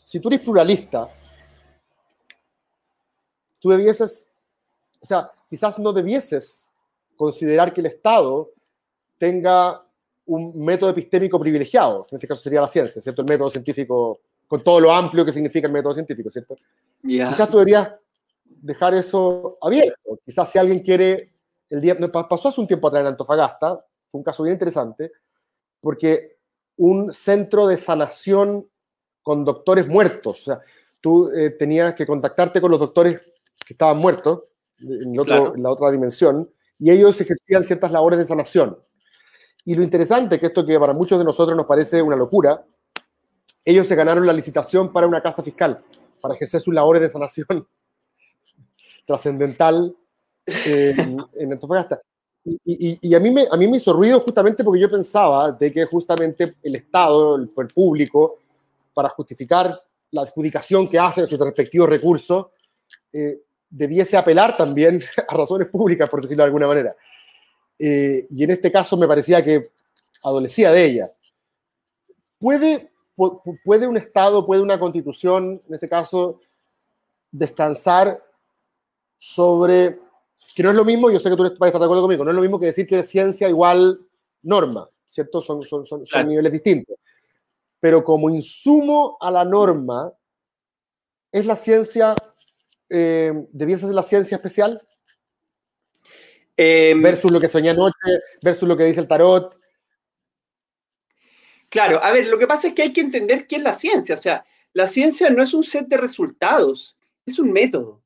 [0.04, 1.08] si tú eres pluralista,
[3.58, 4.30] tú debieses,
[5.00, 6.72] o sea, quizás no debieses
[7.16, 8.50] considerar que el Estado
[9.18, 9.84] tenga
[10.26, 13.22] un método epistémico privilegiado, en este caso sería la ciencia, ¿cierto?
[13.22, 16.56] El método científico, con todo lo amplio que significa el método científico, ¿cierto?
[17.02, 17.92] Quizás tú deberías
[18.44, 20.18] dejar eso abierto.
[20.24, 21.32] Quizás si alguien quiere,
[21.68, 21.96] el día,
[22.28, 25.12] pasó hace un tiempo atrás en Antofagasta, fue un caso bien interesante,
[25.80, 26.38] porque
[26.76, 28.68] un centro de sanación
[29.22, 30.60] con doctores muertos, o sea,
[31.00, 33.20] tú eh, tenías que contactarte con los doctores
[33.66, 34.44] que estaban muertos
[34.78, 35.14] en,
[35.62, 38.78] la otra dimensión, y ellos ejercían ciertas labores de sanación.
[39.64, 42.64] Y lo interesante, que esto que para muchos de nosotros nos parece una locura,
[43.64, 45.84] ellos se ganaron la licitación para una casa fiscal,
[46.20, 47.46] para ejercer sus labores de sanación
[49.06, 49.94] trascendental
[50.46, 52.00] en, en Antofagasta.
[52.44, 55.84] Y, a, mí me, a mí me hizo ruido justamente porque yo pensaba de que
[55.84, 58.38] justamente el Estado, el público,
[58.94, 59.80] para justificar
[60.10, 62.46] la adjudicación que hace de sus respectivos recursos,
[63.12, 66.96] eh, debiese apelar también a razones públicas, por decirlo de alguna manera.
[67.78, 69.70] Eh, y en este caso me parecía que
[70.22, 71.12] adolecía de ella.
[72.38, 72.90] ¿Puede,
[73.64, 76.40] ¿Puede un Estado, puede una constitución, en este caso,
[77.30, 78.22] descansar
[79.18, 79.98] sobre
[80.54, 82.24] que no es lo mismo, yo sé que tú vas a estar de acuerdo conmigo,
[82.24, 84.00] no es lo mismo que decir que ciencia igual
[84.42, 85.40] norma, ¿cierto?
[85.40, 86.96] Son, son, son, niveles distintos.
[87.78, 90.12] Pero como insumo a la norma,
[91.32, 92.14] ¿es la ciencia,
[92.88, 94.82] eh, debiese ser la ciencia especial?
[96.56, 97.94] Em, versus lo que soñé anoche,
[98.42, 99.56] versus lo que dice el tarot.
[101.70, 104.14] Claro, a ver, lo que pasa es que hay que entender qué es la ciencia.
[104.14, 108.02] O sea, la ciencia no es un set de resultados, es un método.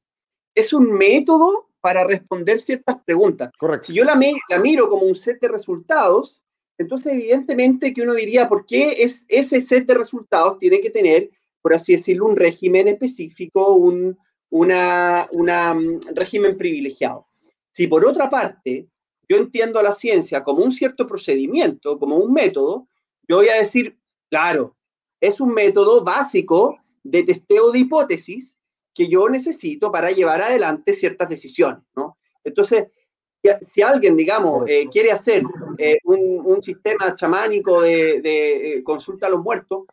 [0.55, 3.51] Es un método para responder ciertas preguntas.
[3.59, 3.89] Correcto.
[3.89, 4.18] Si yo la,
[4.49, 6.43] la miro como un set de resultados,
[6.78, 11.28] entonces evidentemente que uno diría, ¿por qué es, ese set de resultados tiene que tener,
[11.61, 14.16] por así decirlo, un régimen específico, un
[14.49, 17.26] una, una, mm, régimen privilegiado?
[17.70, 18.89] Si por otra parte
[19.28, 22.89] yo entiendo a la ciencia como un cierto procedimiento, como un método,
[23.28, 23.99] yo voy a decir,
[24.30, 24.74] claro,
[25.20, 28.54] es un método básico de testeo de hipótesis
[28.95, 32.17] que yo necesito para llevar adelante ciertas decisiones, ¿no?
[32.45, 32.87] Entonces,
[33.61, 35.43] si alguien, digamos, eh, quiere hacer
[35.79, 39.85] eh, un, sistema chamánico de, de, eh, consulta a los muertos,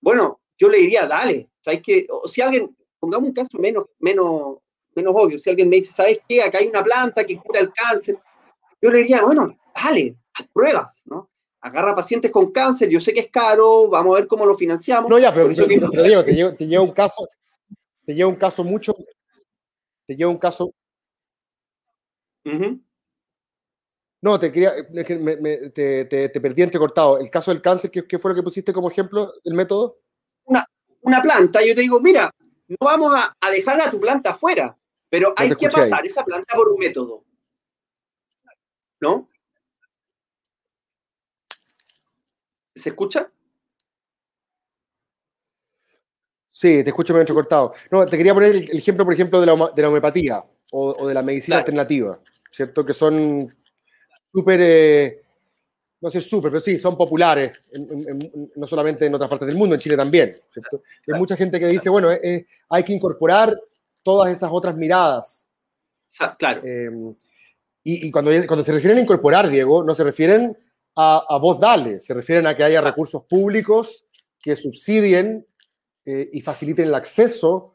[0.00, 1.50] bueno, yo le diría, dale.
[1.60, 4.58] ¿Sabes que Si alguien, pongamos un caso menos, menos,
[4.94, 6.42] menos obvio, si alguien me dice, ¿sabes qué?
[6.42, 8.18] Acá hay una planta que cura el cáncer,
[8.80, 11.28] yo le diría, bueno, dale, haz pruebas, ¿no?
[11.60, 15.10] Agarra pacientes con cáncer, yo sé que es caro, vamos a ver cómo lo financiamos.
[15.10, 17.28] No, ya, pero, te, digo, te lleva un caso,
[18.04, 18.94] te lleva un caso mucho,
[20.06, 20.72] te lleva un caso
[24.22, 24.74] no, te quería,
[25.72, 27.18] te, te, perdí entrecortado.
[27.18, 30.00] El caso del cáncer, ¿qué, fue lo que pusiste como ejemplo del método?
[30.44, 30.66] Una,
[31.00, 32.30] una planta, yo te digo, mira,
[32.68, 34.76] no vamos a, dejar a tu planta afuera,
[35.08, 37.24] pero hay que pasar esa planta por un método.
[39.00, 39.30] ¿No?
[42.74, 43.32] ¿Se escucha?
[46.60, 47.72] Sí, te escucho medio entrecortado.
[47.90, 51.14] No, te quería poner el, ejemplo, por ejemplo, de la, de la homeopatía o, de
[51.14, 52.84] la medicina alternativa, ¿cierto?
[52.84, 53.48] Que son
[54.30, 55.22] súper, eh,
[56.02, 57.62] no sé, súper, pero sí, son populares,
[58.56, 60.82] no solamente en otras partes del mundo, en Chile también, ¿cierto?
[61.10, 63.58] Hay mucha gente que dice, bueno, hay que incorporar
[64.02, 65.48] todas esas otras miradas.
[66.38, 66.60] Claro.
[66.62, 67.14] Em,
[67.82, 70.54] y, cuando, cuando se refieren a incorporar, Diego, no se refieren
[70.94, 74.04] a, a voz dale, se refieren a que haya recursos públicos
[74.42, 75.46] que subsidien
[76.04, 77.74] eh, y faciliten el acceso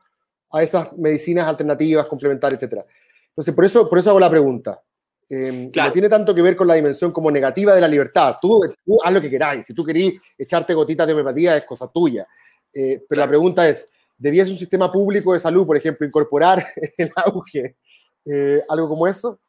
[0.52, 2.84] a esas medicinas alternativas, complementarias, etc.
[3.30, 4.82] Entonces, por eso, por eso hago la pregunta.
[5.30, 8.36] Eh, No tiene tanto que ver con la dimensión como negativa de la libertad.
[8.42, 8.62] Tú,
[9.04, 9.66] haz lo que queráis.
[9.66, 12.28] Si tú querís echarte gotitas de homeopatía, es cosa tuya.
[12.74, 16.66] Eh, pero la pregunta es, ¿debiese un sistema público de salud, por ejemplo, incorporar
[16.98, 17.78] el auge
[18.26, 19.40] eh, algo como eso?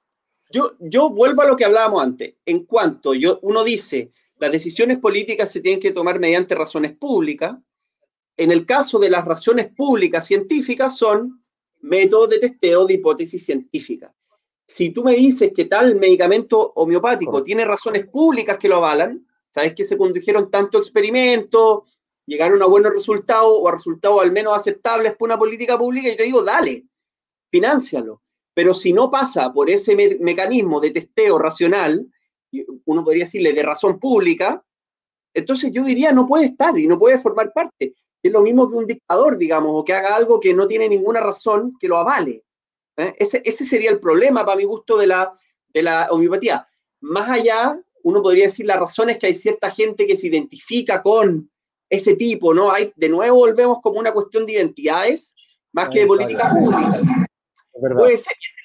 [0.51, 2.35] Yo, yo vuelvo a lo que hablábamos antes.
[2.45, 7.57] En cuanto yo, uno dice, las decisiones políticas se tienen que tomar mediante razones públicas,
[8.37, 11.43] en el caso de las razones públicas científicas son
[11.81, 14.13] métodos de testeo de hipótesis científicas.
[14.67, 19.75] Si tú me dices que tal medicamento homeopático tiene razones públicas que lo avalan, sabes
[19.75, 21.85] que se condujeron tanto experimentos,
[22.27, 26.17] llegaron a buenos resultados o a resultados al menos aceptables por una política pública, yo
[26.17, 26.85] te digo, dale,
[27.51, 28.23] financialo.
[28.53, 32.11] Pero si no pasa por ese mecanismo de testeo racional,
[32.87, 34.65] uno podría decirle de razón pública,
[35.33, 37.95] entonces yo diría no puede estar y no puede formar parte
[38.27, 41.21] es lo mismo que un dictador, digamos, o que haga algo que no tiene ninguna
[41.21, 42.45] razón que lo avale.
[42.97, 43.15] ¿eh?
[43.19, 46.67] Ese, sería el problema, para mi gusto, de la, de la homeopatía.
[47.01, 51.03] Más allá, uno podría decir, la razón es que hay cierta gente que se identifica
[51.03, 51.51] con
[51.89, 52.71] ese tipo, ¿no?
[52.71, 55.35] Hay, de nuevo volvemos como una cuestión de identidades
[55.73, 57.03] más que de políticas públicas.
[57.73, 58.61] Puede ser que esa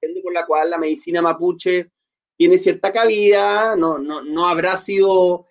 [0.00, 1.90] es la por la cual la medicina mapuche
[2.36, 5.46] tiene cierta cabida, no, no, no habrá sido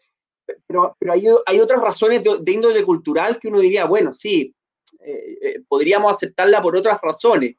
[0.68, 4.54] pero, pero hay, hay, otras razones de, índole cultural que uno diría, bueno, sí,
[5.00, 7.56] eh, eh, podríamos aceptarla por otras razones,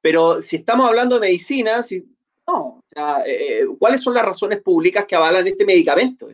[0.00, 2.04] pero si estamos hablando de medicina, si,
[2.46, 2.82] no,
[3.26, 6.28] eh, ¿cuáles son las razones públicas que avalan este medicamento?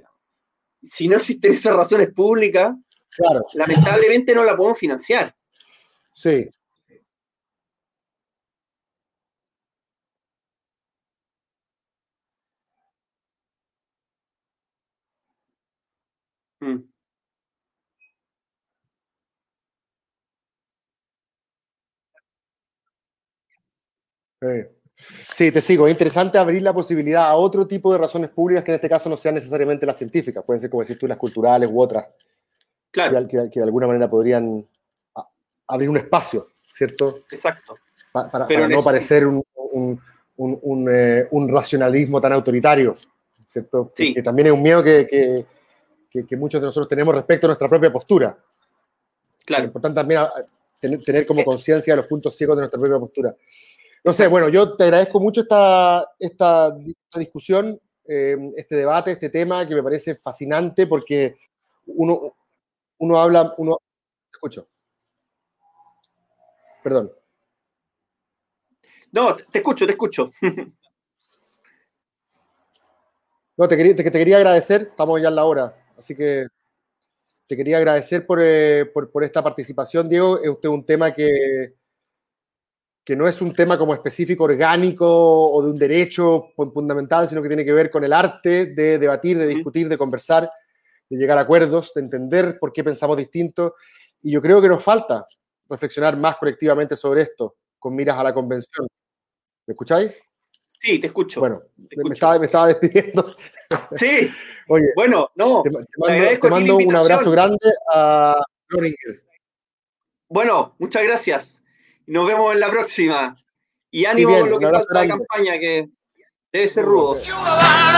[0.83, 2.75] Si no existen esas razones públicas,
[3.11, 3.45] claro.
[3.55, 5.35] lamentablemente no la podemos financiar.
[6.13, 6.49] Sí,
[16.61, 16.79] Mm.
[25.33, 25.87] Sí, te sigo.
[25.87, 29.09] Es interesante abrir la posibilidad a otro tipo de razones públicas que en este caso
[29.09, 30.45] no sean necesariamente las científicas.
[30.45, 32.07] Pueden ser, como decís tú, las culturales u otras.
[32.91, 33.29] Claro.
[33.29, 34.67] Que, de alguna manera podrían
[35.67, 37.21] abrir un espacio, ¿cierto?
[37.31, 37.75] Exacto.
[38.13, 39.43] para, no parecer un,
[40.91, 42.95] eh, un, racionalismo tan autoritario,
[43.47, 43.93] ¿cierto?
[43.95, 44.15] Sí.
[44.15, 45.47] Que, también es un miedo que,
[46.11, 48.37] que, muchos de nosotros tenemos respecto a nuestra propia postura.
[49.45, 49.65] Claro.
[49.65, 50.33] Es importante también ah,
[50.81, 53.35] tener, como conciencia de los puntos ciegos de nuestra propia postura.
[54.05, 56.75] No sé, bueno, yo te agradezco mucho esta, esta,
[57.17, 61.37] discusión, eh, este debate, este tema que me parece fascinante porque
[61.87, 62.37] uno,
[62.99, 63.79] uno habla, uno...
[64.31, 64.69] Escucho.
[66.83, 67.13] Perdón.
[69.11, 70.31] No, te escucho, te escucho.
[73.57, 75.88] no, te quería, te quería agradecer, estamos ya en la hora.
[75.99, 76.47] Así que
[77.47, 80.41] te quería agradecer eh, por, por, esta participación, Diego.
[80.41, 81.75] Es usted un tema que,
[83.05, 87.49] que no es un tema como específico, orgánico o de un derecho fundamental, sino que
[87.49, 90.51] tiene que ver con el arte de debatir, de discutir, de conversar,
[91.09, 93.75] de llegar a acuerdos, de entender por qué pensamos distinto.
[94.23, 95.27] Y yo creo que nos falta
[95.69, 98.87] reflexionar más colectivamente sobre esto, con miras a la convención.
[99.67, 100.13] ¿Me escucháis?
[100.81, 101.41] Sí, te escucho.
[101.41, 102.13] Bueno, te me escucho.
[102.15, 103.35] estaba, me estaba despidiendo.
[103.97, 104.31] Sí,
[104.69, 105.63] Oye, bueno, no.
[105.63, 107.59] te, te mando, te un abrazo grande
[107.93, 109.23] a Groninger.
[110.31, 111.63] Bueno, muchas gracias.
[112.07, 113.37] Nos vemos en la próxima.
[113.91, 115.27] Y ánimo bien, con lo que falta de grande.
[115.27, 115.89] campaña, que
[116.51, 117.17] debe ser rudo.
[117.17, 117.89] Ciudadano.